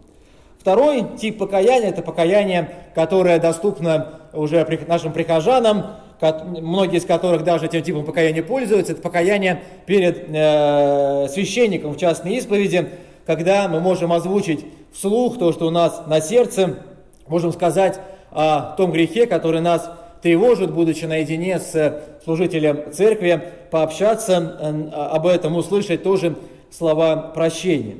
Второй 0.59 1.05
тип 1.17 1.37
покаяния– 1.37 1.89
это 1.91 2.01
покаяние, 2.01 2.69
которое 2.93 3.39
доступно 3.39 4.19
уже 4.33 4.67
нашим 4.85 5.13
прихожанам, 5.13 5.95
многие 6.19 6.97
из 6.97 7.05
которых 7.05 7.45
даже 7.45 7.67
этим 7.67 7.83
типом 7.83 8.03
покаяния 8.03 8.43
пользуются, 8.43 8.91
это 8.91 9.01
покаяние 9.01 9.61
перед 9.85 10.25
э, 10.27 11.27
священником 11.29 11.93
в 11.93 11.97
частной 11.97 12.33
исповеди, 12.33 12.89
когда 13.29 13.67
мы 13.67 13.79
можем 13.79 14.11
озвучить 14.11 14.65
вслух 14.91 15.37
то, 15.37 15.51
что 15.51 15.67
у 15.67 15.69
нас 15.69 16.01
на 16.07 16.19
сердце, 16.19 16.79
можем 17.27 17.51
сказать 17.53 17.99
о 18.31 18.73
том 18.75 18.91
грехе, 18.91 19.27
который 19.27 19.61
нас 19.61 19.87
тревожит, 20.23 20.73
будучи 20.73 21.05
наедине 21.05 21.59
с 21.59 22.01
служителем 22.23 22.91
церкви, 22.91 23.53
пообщаться 23.69 24.57
э, 24.59 24.89
об 24.95 25.27
этом, 25.27 25.55
услышать 25.55 26.01
тоже 26.01 26.37
слова 26.71 27.17
прощения. 27.17 27.97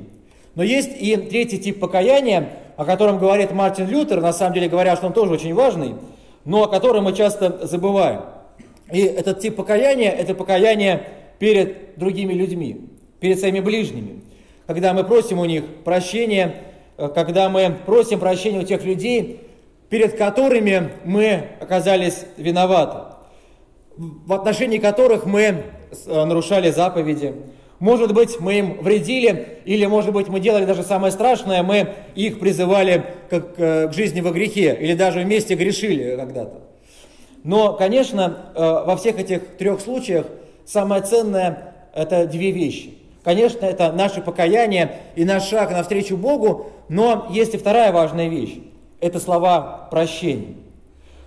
Но 0.56 0.64
есть 0.64 1.00
и 1.00 1.14
третий 1.14 1.58
тип 1.58 1.78
покаяния, 1.78 2.48
о 2.76 2.84
котором 2.84 3.20
говорит 3.20 3.52
Мартин 3.52 3.88
Лютер, 3.88 4.20
на 4.20 4.32
самом 4.32 4.54
деле 4.54 4.68
говоря, 4.68 4.96
что 4.96 5.06
он 5.06 5.12
тоже 5.12 5.34
очень 5.34 5.54
важный, 5.54 5.94
но 6.44 6.64
о 6.64 6.68
котором 6.68 7.04
мы 7.04 7.12
часто 7.12 7.68
забываем. 7.68 8.22
И 8.90 8.98
этот 9.02 9.38
тип 9.38 9.54
покаяния– 9.54 10.10
это 10.10 10.34
покаяние 10.34 11.04
перед 11.38 11.96
другими 11.96 12.32
людьми, 12.32 12.80
перед 13.20 13.38
своими 13.38 13.60
ближними 13.60 14.22
когда 14.70 14.92
мы 14.92 15.02
просим 15.02 15.40
у 15.40 15.44
них 15.46 15.64
прощения, 15.82 16.54
э, 16.96 17.08
когда 17.12 17.48
мы 17.48 17.74
просим 17.86 18.20
прощения 18.20 18.60
у 18.60 18.62
тех 18.62 18.84
людей, 18.84 19.40
перед 19.88 20.16
которыми 20.16 20.92
мы 21.04 21.48
оказались 21.60 22.24
виноваты, 22.36 23.16
в 23.96 24.32
отношении 24.32 24.78
которых 24.78 25.26
мы 25.26 25.42
э, 25.42 25.54
нарушали 26.06 26.70
заповеди. 26.70 27.34
Может 27.80 28.14
быть, 28.14 28.38
мы 28.38 28.60
им 28.60 28.80
вредили, 28.80 29.58
или, 29.64 29.86
может 29.86 30.12
быть, 30.12 30.28
мы 30.28 30.38
делали 30.38 30.66
даже 30.66 30.84
самое 30.84 31.10
страшное, 31.10 31.64
мы 31.64 31.88
их 32.14 32.38
призывали 32.38 33.06
к, 33.28 33.40
к, 33.40 33.88
к 33.88 33.92
жизни 33.92 34.20
во 34.20 34.30
грехе, 34.30 34.78
или 34.80 34.94
даже 34.94 35.18
вместе 35.18 35.56
грешили 35.56 36.14
когда-то. 36.14 36.60
Но, 37.42 37.72
конечно, 37.72 38.52
э, 38.54 38.60
во 38.60 38.96
всех 38.96 39.18
этих 39.18 39.56
трех 39.56 39.80
случаях 39.80 40.26
самое 40.64 41.02
ценное– 41.02 41.74
это 41.92 42.24
две 42.28 42.52
вещи. 42.52 42.99
Конечно, 43.22 43.66
это 43.66 43.92
наше 43.92 44.22
покаяние 44.22 44.98
и 45.14 45.24
наш 45.24 45.48
шаг 45.48 45.70
навстречу 45.72 46.16
Богу, 46.16 46.72
но 46.88 47.26
есть 47.30 47.54
и 47.54 47.58
вторая 47.58 47.92
важная 47.92 48.28
вещь. 48.28 48.58
Это 49.00 49.20
слова 49.20 49.88
прощения. 49.90 50.54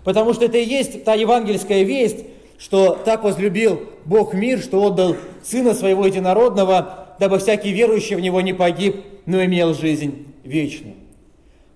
Потому 0.03 0.33
что 0.33 0.45
это 0.45 0.57
и 0.57 0.65
есть 0.65 1.03
та 1.03 1.13
евангельская 1.13 1.83
весть, 1.83 2.25
что 2.57 2.97
так 3.05 3.23
возлюбил 3.23 3.81
Бог 4.05 4.33
мир, 4.33 4.59
что 4.59 4.81
отдал 4.83 5.15
Сына 5.43 5.73
Своего 5.73 6.05
Единородного, 6.05 7.07
дабы 7.19 7.37
всякий 7.37 7.71
верующий 7.71 8.15
в 8.15 8.19
Него 8.19 8.41
не 8.41 8.53
погиб, 8.53 9.03
но 9.25 9.43
имел 9.45 9.73
жизнь 9.73 10.27
вечную. 10.43 10.95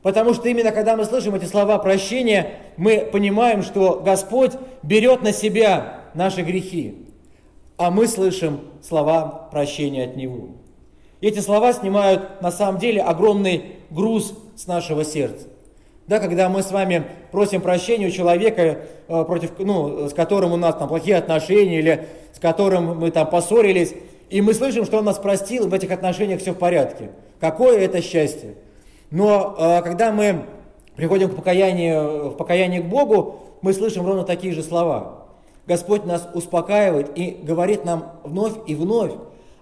Потому 0.01 0.33
что 0.33 0.49
именно 0.49 0.71
когда 0.71 0.95
мы 0.95 1.05
слышим 1.05 1.35
эти 1.35 1.45
слова 1.45 1.77
прощения, 1.77 2.53
мы 2.75 3.07
понимаем, 3.11 3.61
что 3.61 4.01
Господь 4.03 4.53
берет 4.81 5.21
на 5.21 5.31
себя 5.31 6.01
наши 6.13 6.41
грехи 6.41 7.06
а 7.77 7.91
мы 7.91 8.07
слышим 8.07 8.59
слова 8.81 9.47
прощения 9.51 10.05
от 10.05 10.15
Него. 10.15 10.49
И 11.21 11.27
эти 11.27 11.39
слова 11.39 11.73
снимают 11.73 12.41
на 12.41 12.51
самом 12.51 12.79
деле 12.79 13.01
огромный 13.01 13.77
груз 13.89 14.33
с 14.55 14.67
нашего 14.67 15.03
сердца. 15.03 15.47
Да, 16.07 16.19
когда 16.19 16.47
мы 16.47 16.63
с 16.63 16.71
вами 16.71 17.03
просим 17.31 17.61
прощения 17.61 18.07
у 18.07 18.11
человека, 18.11 18.79
э, 19.07 19.25
против, 19.25 19.51
ну, 19.59 20.07
с 20.07 20.13
которым 20.13 20.53
у 20.53 20.57
нас 20.57 20.75
там 20.75 20.87
плохие 20.87 21.17
отношения 21.17 21.79
или 21.79 22.07
с 22.33 22.39
которым 22.39 22.97
мы 22.97 23.11
там 23.11 23.29
поссорились, 23.29 23.93
и 24.29 24.41
мы 24.41 24.53
слышим, 24.53 24.85
что 24.85 24.99
он 24.99 25.05
нас 25.05 25.17
простил, 25.17 25.65
и 25.65 25.69
в 25.69 25.73
этих 25.73 25.91
отношениях 25.91 26.39
все 26.39 26.53
в 26.53 26.57
порядке. 26.57 27.11
Какое 27.39 27.79
это 27.79 28.01
счастье! 28.01 28.55
Но 29.11 29.55
э, 29.57 29.81
когда 29.81 30.11
мы 30.11 30.45
приходим 30.95 31.29
к 31.29 31.35
покаянию, 31.35 32.29
в 32.29 32.37
покаяние 32.37 32.81
к 32.81 32.85
Богу, 32.85 33.39
мы 33.61 33.73
слышим 33.73 34.05
ровно 34.05 34.23
такие 34.23 34.53
же 34.53 34.63
слова. 34.63 35.26
Господь 35.67 36.05
нас 36.05 36.27
успокаивает 36.33 37.17
и 37.17 37.31
говорит 37.43 37.83
нам 37.83 38.13
вновь 38.23 38.53
и 38.67 38.75
вновь 38.75 39.11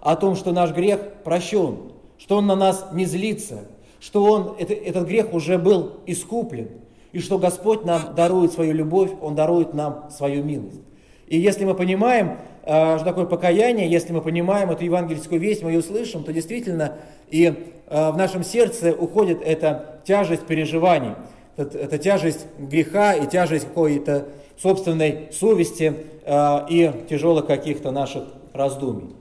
о 0.00 0.14
том, 0.16 0.36
что 0.36 0.52
наш 0.52 0.70
грех 0.72 1.00
прощен, 1.24 1.92
что 2.16 2.36
Он 2.36 2.46
на 2.46 2.54
нас 2.54 2.86
не 2.92 3.04
злится, 3.04 3.64
что 3.98 4.24
он, 4.24 4.54
это, 4.58 4.72
этот 4.72 5.08
грех 5.08 5.32
уже 5.32 5.58
был 5.58 5.94
искуплен, 6.06 6.68
и 7.12 7.18
что 7.18 7.38
Господь 7.38 7.84
нам 7.84 8.14
дарует 8.14 8.52
свою 8.52 8.72
любовь, 8.72 9.10
Он 9.20 9.34
дарует 9.34 9.74
нам 9.74 10.08
свою 10.10 10.44
милость. 10.44 10.80
И 11.26 11.38
если 11.38 11.64
мы 11.64 11.74
понимаем, 11.74 12.38
что 12.62 13.02
такое 13.04 13.24
покаяние, 13.24 13.90
если 13.90 14.12
мы 14.12 14.20
понимаем 14.20 14.70
эту 14.70 14.84
евангельскую 14.84 15.40
весть, 15.40 15.62
мы 15.62 15.72
ее 15.72 15.82
слышим, 15.82 16.22
то 16.22 16.32
действительно 16.32 16.98
и 17.30 17.72
в 17.88 18.16
нашем 18.16 18.44
сердце 18.44 18.92
уходит 18.92 19.40
эта 19.42 20.00
тяжесть 20.04 20.46
переживаний, 20.46 21.14
эта 21.56 21.98
тяжесть 21.98 22.46
греха 22.58 23.14
и 23.14 23.26
тяжесть 23.26 23.66
какой-то 23.66 24.28
собственной 24.58 25.28
совести 25.32 25.94
и 26.26 26.92
тяжелых 27.08 27.46
каких-то 27.46 27.90
наших 27.90 28.24
раздумий. 28.52 29.14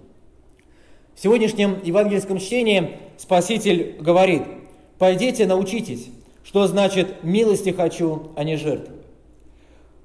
В 1.16 1.22
сегодняшнем 1.22 1.80
евангельском 1.84 2.40
чтении 2.40 2.98
Спаситель 3.18 3.96
говорит, 4.00 4.44
«Пойдите, 4.98 5.46
научитесь, 5.46 6.08
что 6.44 6.68
значит 6.68 7.24
«милости 7.24 7.70
хочу, 7.70 8.32
а 8.36 8.44
не 8.44 8.58
жертв». 8.58 8.92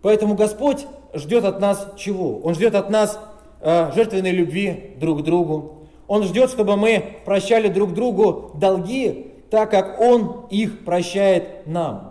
Поэтому 0.02 0.34
Господь 0.34 0.86
ждет 1.12 1.44
от 1.44 1.60
нас 1.60 1.94
чего? 1.96 2.38
Он 2.38 2.54
ждет 2.54 2.74
от 2.74 2.90
нас 2.90 3.18
э, 3.60 3.90
жертвенной 3.94 4.30
любви 4.30 4.94
друг 5.00 5.20
к 5.20 5.24
другу. 5.24 5.88
Он 6.06 6.22
ждет, 6.22 6.50
чтобы 6.50 6.76
мы 6.76 7.18
прощали 7.24 7.68
друг 7.68 7.92
другу 7.92 8.52
долги, 8.54 9.32
так 9.50 9.70
как 9.70 10.00
Он 10.00 10.46
их 10.50 10.84
прощает 10.84 11.66
нам. 11.66 12.09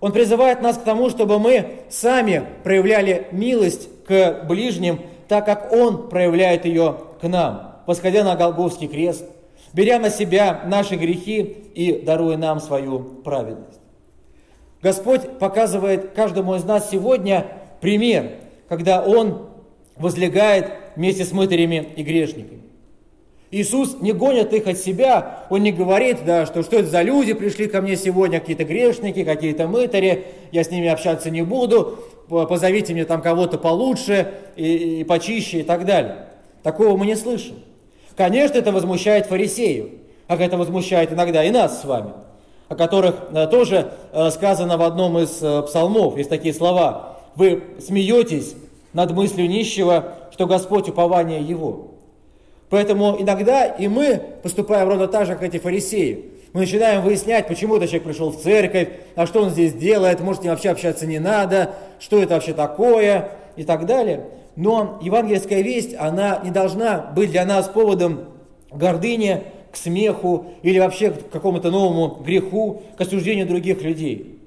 Он 0.00 0.12
призывает 0.12 0.62
нас 0.62 0.78
к 0.78 0.84
тому, 0.84 1.10
чтобы 1.10 1.38
мы 1.38 1.80
сами 1.88 2.44
проявляли 2.62 3.26
милость 3.32 3.88
к 4.06 4.44
ближним, 4.48 5.00
так 5.26 5.44
как 5.44 5.72
Он 5.72 6.08
проявляет 6.08 6.64
ее 6.64 6.96
к 7.20 7.26
нам, 7.26 7.82
восходя 7.86 8.22
на 8.22 8.36
Голговский 8.36 8.86
крест, 8.86 9.24
беря 9.72 9.98
на 9.98 10.10
себя 10.10 10.62
наши 10.66 10.94
грехи 10.94 11.40
и 11.74 12.00
даруя 12.00 12.36
нам 12.36 12.60
свою 12.60 13.00
праведность. 13.00 13.80
Господь 14.80 15.38
показывает 15.38 16.12
каждому 16.12 16.54
из 16.54 16.64
нас 16.64 16.88
сегодня 16.90 17.46
пример, 17.80 18.30
когда 18.68 19.02
Он 19.02 19.48
возлегает 19.96 20.70
вместе 20.94 21.24
с 21.24 21.32
мытарями 21.32 21.88
и 21.96 22.02
грешниками. 22.04 22.62
Иисус 23.50 23.96
не 24.00 24.12
гонит 24.12 24.52
их 24.52 24.66
от 24.66 24.78
себя, 24.78 25.46
Он 25.48 25.62
не 25.62 25.72
говорит, 25.72 26.18
да, 26.26 26.44
что 26.44 26.62
что 26.62 26.76
это 26.76 26.88
за 26.88 27.00
люди 27.02 27.32
пришли 27.32 27.66
ко 27.66 27.80
мне 27.80 27.96
сегодня, 27.96 28.40
какие-то 28.40 28.64
грешники, 28.64 29.24
какие-то 29.24 29.66
мытари, 29.66 30.26
я 30.52 30.64
с 30.64 30.70
ними 30.70 30.88
общаться 30.88 31.30
не 31.30 31.42
буду, 31.42 31.98
позовите 32.28 32.92
мне 32.92 33.06
там 33.06 33.22
кого-то 33.22 33.56
получше 33.56 34.34
и, 34.56 35.00
и 35.00 35.04
почище 35.04 35.60
и 35.60 35.62
так 35.62 35.86
далее. 35.86 36.26
Такого 36.62 36.96
мы 36.98 37.06
не 37.06 37.16
слышим. 37.16 37.54
Конечно, 38.16 38.58
это 38.58 38.70
возмущает 38.72 39.26
фарисеев, 39.26 39.86
как 40.26 40.40
это 40.40 40.58
возмущает 40.58 41.12
иногда 41.12 41.42
и 41.42 41.50
нас 41.50 41.80
с 41.80 41.84
вами, 41.84 42.12
о 42.68 42.74
которых 42.74 43.14
э, 43.32 43.46
тоже 43.46 43.92
э, 44.12 44.30
сказано 44.30 44.76
в 44.76 44.82
одном 44.82 45.18
из 45.18 45.38
э, 45.40 45.62
псалмов, 45.62 46.18
есть 46.18 46.28
такие 46.28 46.52
слова. 46.52 47.20
Вы 47.34 47.62
смеетесь 47.80 48.56
над 48.92 49.12
мыслью 49.12 49.48
нищего, 49.48 50.14
что 50.32 50.46
Господь 50.46 50.88
упование 50.88 51.40
его. 51.40 51.87
Поэтому 52.70 53.16
иногда 53.18 53.64
и 53.64 53.88
мы 53.88 54.20
поступаем 54.42 54.88
ровно 54.88 55.06
так 55.08 55.26
же, 55.26 55.34
как 55.34 55.42
эти 55.42 55.58
фарисеи. 55.58 56.26
Мы 56.52 56.60
начинаем 56.60 57.02
выяснять, 57.02 57.46
почему 57.46 57.76
этот 57.76 57.90
человек 57.90 58.08
пришел 58.08 58.30
в 58.30 58.40
церковь, 58.40 58.88
а 59.16 59.26
что 59.26 59.42
он 59.42 59.50
здесь 59.50 59.74
делает, 59.74 60.20
может, 60.20 60.42
ним 60.42 60.52
вообще 60.52 60.70
общаться 60.70 61.06
не 61.06 61.18
надо, 61.18 61.74
что 62.00 62.22
это 62.22 62.34
вообще 62.34 62.54
такое 62.54 63.30
и 63.56 63.64
так 63.64 63.86
далее. 63.86 64.24
Но 64.56 64.98
евангельская 65.02 65.60
весть, 65.60 65.94
она 65.98 66.40
не 66.42 66.50
должна 66.50 67.12
быть 67.14 67.30
для 67.30 67.44
нас 67.44 67.68
поводом 67.68 68.24
гордыни, 68.70 69.44
к 69.70 69.76
смеху 69.76 70.46
или 70.62 70.78
вообще 70.78 71.10
к 71.10 71.30
какому-то 71.30 71.70
новому 71.70 72.22
греху, 72.22 72.82
к 72.96 73.00
осуждению 73.00 73.46
других 73.46 73.82
людей. 73.82 74.40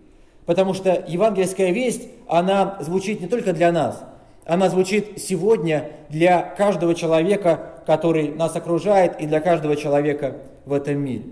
Потому 0.46 0.74
что 0.74 1.06
евангельская 1.08 1.72
весть, 1.72 2.08
она 2.28 2.78
звучит 2.82 3.22
не 3.22 3.28
только 3.28 3.54
для 3.54 3.72
нас, 3.72 4.04
она 4.46 4.70
звучит 4.70 5.22
сегодня 5.22 5.92
для 6.10 6.42
каждого 6.42 6.96
человека, 6.96 7.82
который 7.86 8.30
нас 8.30 8.56
окружает, 8.56 9.20
и 9.20 9.26
для 9.26 9.40
каждого 9.40 9.76
человека 9.76 10.38
в 10.66 10.74
этом 10.74 11.00
мире. 11.00 11.26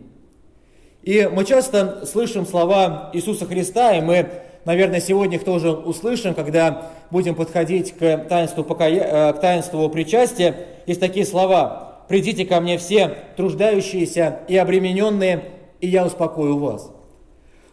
И 1.04 1.30
мы 1.32 1.46
часто 1.46 2.06
слышим 2.06 2.46
слова 2.46 3.10
Иисуса 3.14 3.46
Христа, 3.46 3.96
и 3.96 4.02
мы, 4.02 4.30
наверное, 4.66 5.00
сегодня 5.00 5.38
их 5.38 5.44
тоже 5.44 5.72
услышим, 5.72 6.34
когда 6.34 6.92
будем 7.10 7.36
подходить 7.36 7.96
к 7.98 8.18
таинству, 8.30 8.64
покая... 8.64 9.30
Э, 9.30 9.34
к 9.34 9.40
таинству 9.40 9.90
причастия. 9.90 10.68
Есть 10.86 11.00
такие 11.00 11.26
слова 11.26 12.04
«Придите 12.08 12.46
ко 12.46 12.60
мне 12.60 12.78
все 12.78 13.16
труждающиеся 13.38 14.40
и 14.48 14.58
обремененные, 14.58 15.46
и 15.80 15.88
я 15.88 16.06
успокою 16.06 16.58
вас». 16.58 16.92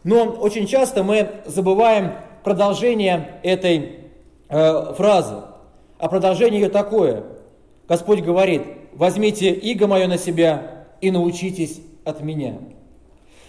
Но 0.05 0.25
очень 0.25 0.67
часто 0.67 1.03
мы 1.03 1.29
забываем 1.47 2.13
продолжение 2.45 3.41
этой 3.43 4.06
э, 4.49 4.95
фразы. 4.97 5.37
А 5.99 6.09
продолжение 6.09 6.61
ее 6.61 6.69
такое. 6.69 7.25
Господь 7.89 8.21
говорит, 8.21 8.63
возьмите 8.93 9.51
иго 9.51 9.87
мое 9.87 10.07
на 10.07 10.19
себя 10.19 10.87
и 11.01 11.11
научитесь 11.11 11.81
от 12.05 12.21
меня. 12.21 12.59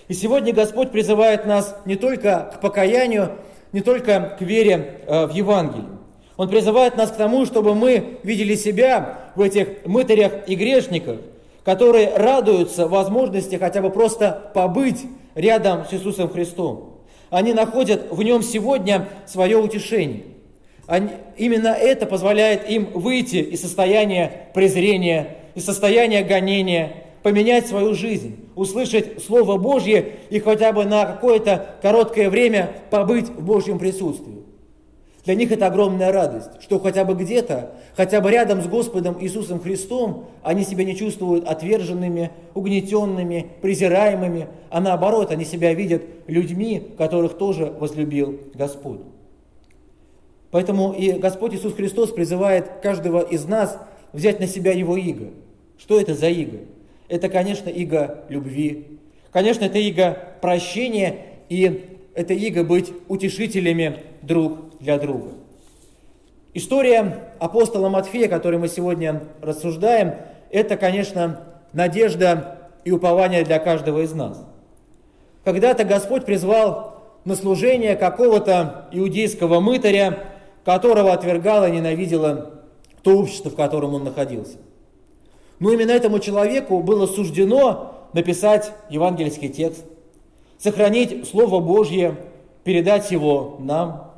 И 0.08 0.14
сегодня 0.14 0.54
Господь 0.54 0.92
призывает 0.92 1.46
нас 1.46 1.76
не 1.86 1.96
только 1.96 2.52
к 2.54 2.62
покаянию, 2.62 3.32
не 3.74 3.82
только 3.82 4.36
к 4.40 4.42
вере 4.42 5.02
э, 5.06 5.26
в 5.26 5.32
Евангелие. 5.32 5.90
Он 6.38 6.48
призывает 6.50 6.96
нас 6.96 7.12
к 7.12 7.16
тому, 7.16 7.46
чтобы 7.46 7.74
мы 7.74 8.20
видели 8.24 8.56
себя 8.56 9.32
в 9.36 9.42
этих 9.42 9.86
мытарях 9.86 10.48
и 10.48 10.56
грешниках, 10.56 11.18
которые 11.66 12.16
радуются 12.16 12.88
возможности 12.88 13.56
хотя 13.56 13.82
бы 13.82 13.90
просто 13.90 14.52
побыть 14.54 15.06
рядом 15.36 15.86
с 15.86 15.94
Иисусом 15.94 16.30
Христом. 16.30 17.02
Они 17.30 17.54
находят 17.54 18.12
в 18.12 18.22
нем 18.24 18.42
сегодня 18.44 19.10
свое 19.26 19.58
утешение. 19.58 20.24
Они, 20.88 21.10
именно 21.36 21.68
это 21.68 22.06
позволяет 22.06 22.70
им 22.70 22.86
выйти 22.94 23.36
из 23.36 23.62
состояния 23.62 24.48
презрения, 24.54 25.38
из 25.54 25.66
состояния 25.66 26.24
гонения, 26.24 27.04
поменять 27.24 27.68
свою 27.68 27.94
жизнь, 27.94 28.38
услышать 28.56 29.22
Слово 29.22 29.58
Божье 29.58 30.14
и 30.30 30.40
хотя 30.40 30.72
бы 30.72 30.86
на 30.86 31.06
какое-то 31.06 31.76
короткое 31.82 32.30
время 32.30 32.72
побыть 32.90 33.28
в 33.28 33.44
Божьем 33.44 33.80
присутствии. 33.80 34.38
Для 35.26 35.36
них 35.36 35.52
это 35.52 35.68
огромная 35.68 36.14
радость, 36.14 36.52
что 36.62 36.80
хотя 36.80 37.04
бы 37.04 37.14
где-то, 37.14 37.74
хотя 37.98 38.22
бы 38.22 38.32
рядом 38.32 38.62
с 38.62 38.68
Господом 38.68 39.18
Иисусом 39.20 39.60
Христом, 39.60 40.28
они 40.42 40.64
себя 40.64 40.86
не 40.86 40.96
чувствуют 40.96 41.46
отверженными, 41.46 42.32
угнетенными, 42.54 43.48
презираемыми, 43.62 44.48
а 44.70 44.80
наоборот, 44.80 45.32
они 45.32 45.44
себя 45.44 45.74
видят 45.74 46.04
людьми, 46.28 46.94
которых 46.98 47.38
тоже 47.38 47.74
возлюбил 47.78 48.40
Господь. 48.54 49.02
Поэтому 50.52 50.94
и 50.94 51.12
Господь 51.14 51.54
Иисус 51.54 51.74
Христос 51.74 52.12
призывает 52.12 52.80
каждого 52.82 53.22
из 53.22 53.46
нас 53.46 53.78
взять 54.14 54.40
на 54.40 54.48
себя 54.48 54.72
Его 54.72 54.96
иго. 54.98 55.32
Что 55.78 56.00
это 56.00 56.14
за 56.14 56.30
иго? 56.30 56.60
Это, 57.10 57.30
конечно, 57.30 57.70
иго 57.70 58.24
любви. 58.30 59.00
Конечно, 59.32 59.66
это 59.66 59.78
иго 59.78 60.18
прощения, 60.42 61.18
и 61.50 62.00
это 62.14 62.34
иго 62.34 62.64
быть 62.64 62.92
утешителями 63.08 64.04
друг 64.22 64.78
для 64.80 64.98
друга. 64.98 65.32
История 66.54 67.32
апостола 67.40 67.90
Матфея, 67.90 68.28
которой 68.28 68.58
мы 68.58 68.68
сегодня 68.68 69.24
рассуждаем, 69.42 70.16
это, 70.50 70.76
конечно, 70.78 71.44
надежда 71.74 72.70
и 72.84 72.92
упование 72.92 73.44
для 73.44 73.60
каждого 73.60 74.00
из 74.02 74.14
нас. 74.14 74.44
Когда-то 75.44 75.84
Господь 75.84 76.26
призвал 76.26 77.04
на 77.26 77.36
служение 77.36 77.96
какого-то 77.96 78.88
иудейского 78.92 79.60
мытаря, 79.60 80.20
которого 80.68 81.14
отвергало 81.14 81.70
и 81.70 81.72
ненавидело 81.72 82.52
то 83.02 83.20
общество, 83.20 83.50
в 83.50 83.56
котором 83.56 83.94
он 83.94 84.04
находился. 84.04 84.58
Но 85.60 85.72
именно 85.72 85.92
этому 85.92 86.20
человеку 86.20 86.82
было 86.82 87.08
суждено 87.08 87.94
написать 88.12 88.74
евангельский 88.90 89.48
текст, 89.48 89.86
сохранить 90.58 91.26
Слово 91.30 91.62
Божье, 91.62 92.18
передать 92.66 93.12
его 93.12 93.56
нам. 93.60 94.12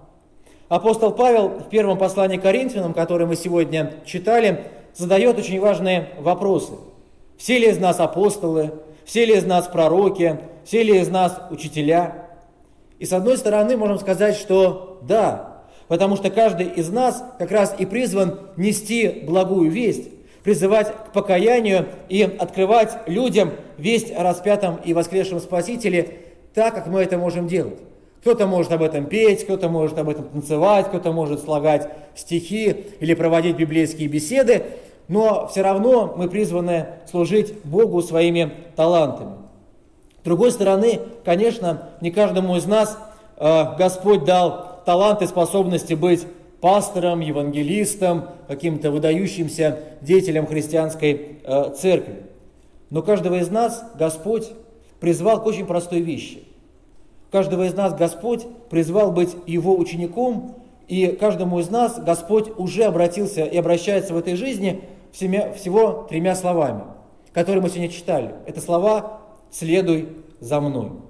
Апостол 0.69 1.11
Павел 1.11 1.49
в 1.49 1.69
первом 1.69 1.99
послании 1.99 2.37
к 2.37 2.41
Коринфянам, 2.41 2.95
которое 2.95 3.27
мы 3.27 3.35
сегодня 3.35 3.93
читали, 4.03 4.71
задает 4.95 5.37
очень 5.37 5.59
важные 5.59 6.09
вопросы. 6.19 6.73
Все 7.37 7.59
ли 7.59 7.69
из 7.69 7.77
нас 7.77 7.99
апостолы? 7.99 8.73
Все 9.05 9.23
ли 9.23 9.35
из 9.35 9.45
нас 9.45 9.67
пророки? 9.67 10.39
Все 10.65 10.81
ли 10.81 10.99
из 10.99 11.09
нас 11.09 11.39
учителя? 11.51 12.25
И 12.97 13.05
с 13.05 13.13
одной 13.13 13.37
стороны 13.37 13.77
можем 13.77 13.99
сказать, 13.99 14.35
что 14.35 14.97
да, 15.03 15.48
потому 15.89 16.15
что 16.15 16.29
каждый 16.29 16.67
из 16.67 16.89
нас 16.89 17.21
как 17.37 17.51
раз 17.51 17.75
и 17.77 17.85
призван 17.85 18.39
нести 18.55 19.23
благую 19.25 19.69
весть, 19.69 20.09
призывать 20.43 20.87
к 20.87 21.11
покаянию 21.11 21.87
и 22.07 22.21
открывать 22.21 22.97
людям 23.07 23.51
весть 23.77 24.15
о 24.15 24.23
распятом 24.23 24.79
и 24.85 24.93
воскресшем 24.93 25.41
Спасителе 25.41 26.11
так, 26.53 26.75
как 26.75 26.87
мы 26.87 27.01
это 27.01 27.17
можем 27.17 27.47
делать. 27.47 27.79
Кто-то 28.21 28.47
может 28.47 28.71
об 28.71 28.83
этом 28.83 29.05
петь, 29.05 29.43
кто-то 29.43 29.67
может 29.67 29.97
об 29.97 30.09
этом 30.09 30.25
танцевать, 30.25 30.87
кто-то 30.87 31.11
может 31.11 31.41
слагать 31.41 31.89
стихи 32.15 32.85
или 32.99 33.13
проводить 33.13 33.55
библейские 33.55 34.07
беседы, 34.07 34.63
но 35.07 35.47
все 35.47 35.61
равно 35.63 36.13
мы 36.15 36.29
призваны 36.29 36.85
служить 37.09 37.53
Богу 37.63 38.01
своими 38.01 38.51
талантами. 38.75 39.31
С 40.21 40.23
другой 40.23 40.51
стороны, 40.51 40.99
конечно, 41.25 41.89
не 42.01 42.11
каждому 42.11 42.57
из 42.57 42.65
нас 42.65 42.97
э, 43.37 43.75
Господь 43.77 44.25
дал 44.25 44.68
таланты, 44.89 45.27
способности 45.27 45.93
быть 45.93 46.25
пастором, 46.61 47.19
евангелистом, 47.19 48.29
каким-то 48.47 48.89
выдающимся 48.89 49.77
деятелем 50.01 50.47
христианской 50.47 51.37
э, 51.43 51.73
церкви. 51.77 52.23
Но 52.89 53.03
каждого 53.03 53.35
из 53.35 53.51
нас 53.51 53.83
Господь 53.99 54.49
призвал 54.99 55.43
к 55.43 55.45
очень 55.45 55.67
простой 55.67 55.99
вещи. 55.99 56.41
Каждого 57.29 57.67
из 57.67 57.75
нас 57.75 57.93
Господь 57.93 58.47
призвал 58.71 59.11
быть 59.11 59.35
Его 59.45 59.77
учеником, 59.77 60.55
и 60.87 61.05
каждому 61.19 61.59
из 61.59 61.69
нас 61.69 61.99
Господь 61.99 62.49
уже 62.57 62.85
обратился 62.85 63.43
и 63.43 63.57
обращается 63.57 64.15
в 64.15 64.17
этой 64.17 64.33
жизни 64.33 64.81
всего 65.11 66.07
тремя 66.09 66.33
словами, 66.33 66.81
которые 67.31 67.61
мы 67.61 67.69
сегодня 67.69 67.89
читали. 67.89 68.33
Это 68.47 68.59
слова 68.59 69.19
«следуй 69.51 70.09
за 70.39 70.59
мной». 70.59 71.08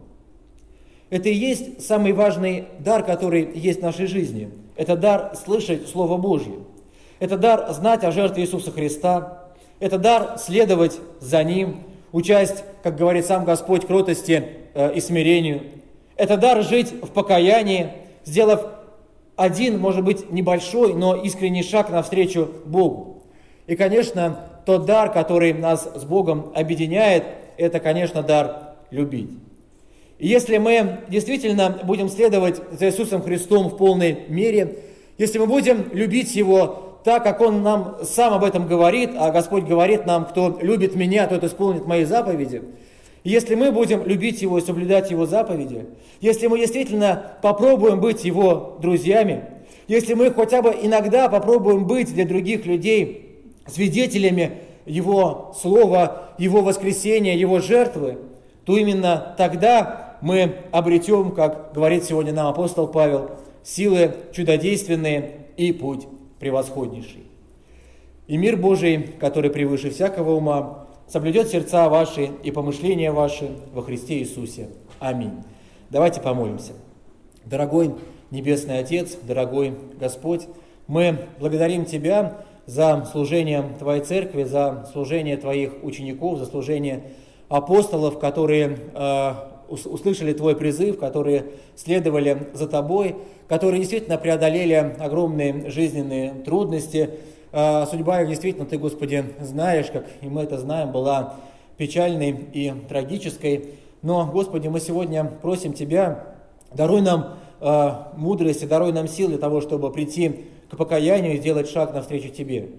Это 1.10 1.30
и 1.30 1.34
есть 1.34 1.86
самый 1.86 2.14
важный 2.14 2.66
дар, 2.80 3.04
который 3.04 3.50
есть 3.54 3.80
в 3.80 3.84
нашей 3.84 4.06
жизни. 4.06 4.52
Это 4.76 4.96
дар 4.96 5.34
слышать 5.44 5.88
Слово 5.88 6.18
Божье. 6.18 6.54
Это 7.20 7.38
дар 7.38 7.72
знать 7.74 8.04
о 8.04 8.12
жертве 8.12 8.44
Иисуса 8.44 8.72
Христа. 8.72 9.50
Это 9.80 9.98
дар 9.98 10.38
следовать 10.38 11.00
за 11.20 11.44
Ним, 11.44 11.84
участь, 12.12 12.64
как 12.84 12.96
говорит 12.96 13.26
сам 13.26 13.44
Господь, 13.44 13.88
кротости 13.88 14.46
э, 14.74 14.94
и 14.94 15.02
смирению. 15.02 15.64
Это 16.16 16.38
дар 16.38 16.64
жить 16.64 16.92
в 16.92 17.10
покаянии, 17.10 17.90
сделав 18.24 18.66
один, 19.36 19.80
может 19.80 20.04
быть, 20.04 20.32
небольшой, 20.32 20.94
но 20.94 21.16
искренний 21.16 21.64
шаг 21.64 21.90
навстречу 21.90 22.50
Богу. 22.66 23.24
И, 23.68 23.76
конечно, 23.76 24.40
тот 24.66 24.86
дар, 24.86 25.12
который 25.12 25.54
нас 25.54 25.90
с 25.96 26.04
Богом 26.04 26.52
объединяет, 26.56 27.24
это, 27.58 27.80
конечно, 27.80 28.22
дар 28.22 28.76
любить. 28.92 29.30
Если 30.20 30.58
мы 30.58 31.00
действительно 31.08 31.80
будем 31.84 32.10
следовать 32.10 32.62
за 32.78 32.88
Иисусом 32.88 33.22
Христом 33.22 33.70
в 33.70 33.78
полной 33.78 34.26
мере, 34.28 34.80
если 35.18 35.40
мы 35.40 35.48
будем 35.48 35.86
любить 35.94 36.36
Его 36.36 37.00
так, 37.06 37.24
как 37.24 37.40
Он 37.40 37.64
нам 37.64 38.00
сам 38.04 38.34
об 38.34 38.44
этом 38.44 38.68
говорит, 38.68 39.12
а 39.18 39.32
Господь 39.32 39.64
говорит 39.64 40.06
нам, 40.06 40.26
кто 40.26 40.60
любит 40.62 40.94
меня, 40.94 41.26
тот 41.28 41.46
исполнит 41.46 41.88
мои 41.88 42.04
заповеди, 42.04 42.64
если 43.24 43.56
мы 43.56 43.72
будем 43.72 44.06
любить 44.06 44.42
Его 44.42 44.58
и 44.58 44.62
соблюдать 44.62 45.10
Его 45.10 45.26
заповеди, 45.26 45.86
если 46.20 46.48
мы 46.48 46.60
действительно 46.60 47.38
попробуем 47.42 48.02
быть 48.02 48.26
Его 48.26 48.78
друзьями, 48.82 49.46
если 49.88 50.16
мы 50.16 50.32
хотя 50.32 50.62
бы 50.62 50.76
иногда 50.82 51.30
попробуем 51.30 51.88
быть 51.88 52.14
для 52.14 52.26
других 52.26 52.66
людей 52.66 53.46
свидетелями 53.68 54.58
Его 54.86 55.56
Слова, 55.58 56.32
Его 56.38 56.62
воскресения, 56.62 57.38
Его 57.38 57.60
жертвы, 57.60 58.18
то 58.66 58.78
именно 58.78 59.34
тогда 59.38 60.09
мы 60.22 60.56
обретем, 60.72 61.32
как 61.32 61.74
говорит 61.74 62.04
сегодня 62.04 62.34
нам 62.34 62.48
апостол 62.48 62.88
Павел, 62.88 63.32
силы 63.64 64.16
чудодейственные 64.32 65.48
и 65.58 65.72
путь 65.72 66.08
превосходнейший. 66.40 67.24
И 68.28 68.38
мир 68.38 68.58
Божий, 68.58 69.16
который 69.20 69.50
превыше 69.50 69.90
всякого 69.90 70.36
ума, 70.36 70.86
соблюдет 71.08 71.48
сердца 71.50 71.90
ваши 71.90 72.30
и 72.44 72.52
помышления 72.52 73.12
ваши 73.12 73.50
во 73.74 73.82
Христе 73.82 74.20
Иисусе. 74.20 74.70
Аминь. 75.00 75.44
Давайте 75.90 76.22
помолимся. 76.22 76.74
Дорогой 77.46 77.96
Небесный 78.30 78.78
Отец, 78.80 79.18
дорогой 79.24 79.74
Господь, 80.00 80.48
мы 80.86 81.18
благодарим 81.40 81.86
Тебя 81.86 82.44
за 82.68 83.08
служение 83.12 83.66
Твоей 83.80 84.04
Церкви, 84.04 84.44
за 84.44 84.88
служение 84.92 85.36
Твоих 85.38 85.84
учеников, 85.84 86.38
за 86.38 86.46
служение 86.46 87.02
апостолов, 87.48 88.20
которые 88.20 88.78
э, 88.94 89.34
услышали 89.70 90.34
Твой 90.34 90.56
призыв, 90.56 90.98
которые 90.98 91.46
следовали 91.76 92.50
за 92.54 92.68
Тобой, 92.68 93.16
которые 93.48 93.80
действительно 93.80 94.18
преодолели 94.18 94.96
огромные 95.00 95.70
жизненные 95.70 96.34
трудности. 96.46 97.12
А, 97.52 97.86
судьба 97.86 98.22
их 98.22 98.30
действительно 98.30 98.66
Ты, 98.66 98.78
Господи, 98.78 99.26
знаешь, 99.42 99.88
как 99.92 100.06
и 100.22 100.28
мы 100.28 100.44
это 100.44 100.58
знаем, 100.58 100.92
была 100.92 101.36
печальной 101.78 102.32
и 102.54 102.74
трагической. 102.88 103.66
Но, 104.02 104.26
Господи, 104.26 104.68
мы 104.68 104.80
сегодня 104.80 105.26
просим 105.26 105.74
Тебя, 105.74 106.26
даруй 106.74 107.02
нам 107.02 107.38
э, 107.60 107.90
мудрость 108.16 108.64
и 108.64 108.68
даруй 108.68 108.94
нам 108.94 109.08
силы 109.08 109.32
для 109.32 109.38
того, 109.40 109.62
чтобы 109.62 109.92
прийти 109.92 110.46
к 110.70 110.78
покаянию 110.78 111.34
и 111.34 111.38
сделать 111.38 111.70
шаг 111.70 111.94
навстречу 111.94 112.30
Тебе. 112.30 112.70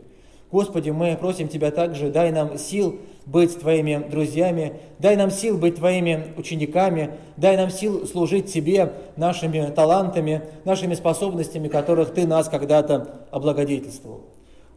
Господи, 0.52 0.90
мы 0.90 1.16
просим 1.16 1.48
Тебя 1.48 1.70
также, 1.70 2.10
дай 2.10 2.30
нам 2.30 2.58
сил 2.58 3.00
быть 3.30 3.58
Твоими 3.58 4.04
друзьями, 4.10 4.74
дай 4.98 5.16
нам 5.16 5.30
сил 5.30 5.56
быть 5.56 5.76
Твоими 5.76 6.34
учениками, 6.36 7.10
дай 7.36 7.56
нам 7.56 7.70
сил 7.70 8.06
служить 8.06 8.52
Тебе 8.52 8.92
нашими 9.16 9.72
талантами, 9.74 10.42
нашими 10.64 10.94
способностями, 10.94 11.68
которых 11.68 12.12
Ты 12.12 12.26
нас 12.26 12.48
когда-то 12.48 13.26
облагодетельствовал. 13.30 14.22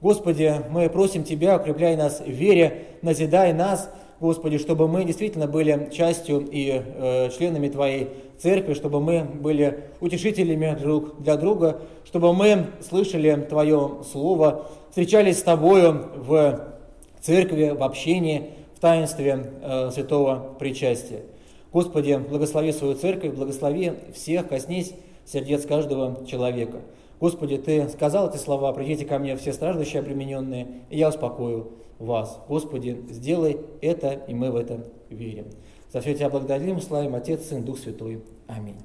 Господи, 0.01 0.53
мы 0.69 0.89
просим 0.89 1.23
Тебя, 1.23 1.57
укрепляй 1.57 1.95
нас 1.95 2.19
в 2.19 2.29
вере, 2.29 2.85
назидай 3.01 3.53
нас, 3.53 3.89
Господи, 4.19 4.57
чтобы 4.57 4.87
мы 4.87 5.03
действительно 5.03 5.47
были 5.47 5.89
частью 5.91 6.47
и 6.49 6.81
э, 6.81 7.29
членами 7.37 7.67
Твоей 7.67 8.09
церкви, 8.37 8.73
чтобы 8.73 9.01
мы 9.01 9.23
были 9.23 9.85
утешителями 9.99 10.77
друг 10.79 11.21
для 11.21 11.35
друга, 11.35 11.81
чтобы 12.05 12.33
мы 12.33 12.67
слышали 12.87 13.35
Твое 13.49 14.03
Слово, 14.09 14.67
встречались 14.89 15.39
с 15.39 15.43
Тобою 15.43 16.09
церкви, 17.23 17.69
в 17.69 17.81
общении, 17.81 18.49
в 18.75 18.79
таинстве 18.79 19.51
э, 19.61 19.91
святого 19.91 20.55
причастия. 20.59 21.21
Господи, 21.71 22.17
благослови 22.17 22.71
свою 22.71 22.95
церковь, 22.95 23.33
благослови 23.33 23.93
всех, 24.13 24.49
коснись 24.49 24.93
сердец 25.25 25.65
каждого 25.65 26.25
человека. 26.27 26.81
Господи, 27.19 27.57
Ты 27.57 27.87
сказал 27.89 28.29
эти 28.29 28.37
слова, 28.37 28.73
придите 28.73 29.05
ко 29.05 29.17
мне 29.17 29.35
все 29.37 29.53
страждущие, 29.53 30.01
обремененные, 30.01 30.67
и 30.89 30.97
я 30.97 31.09
успокою 31.09 31.71
вас. 31.97 32.39
Господи, 32.49 33.01
сделай 33.09 33.57
это, 33.81 34.21
и 34.27 34.33
мы 34.33 34.51
в 34.51 34.57
это 34.57 34.85
верим. 35.09 35.45
За 35.91 36.01
все 36.01 36.13
Тебя 36.13 36.29
благодарим, 36.29 36.81
славим 36.81 37.15
Отец, 37.15 37.45
Сын, 37.45 37.63
Дух 37.63 37.79
Святой. 37.79 38.21
Аминь. 38.47 38.77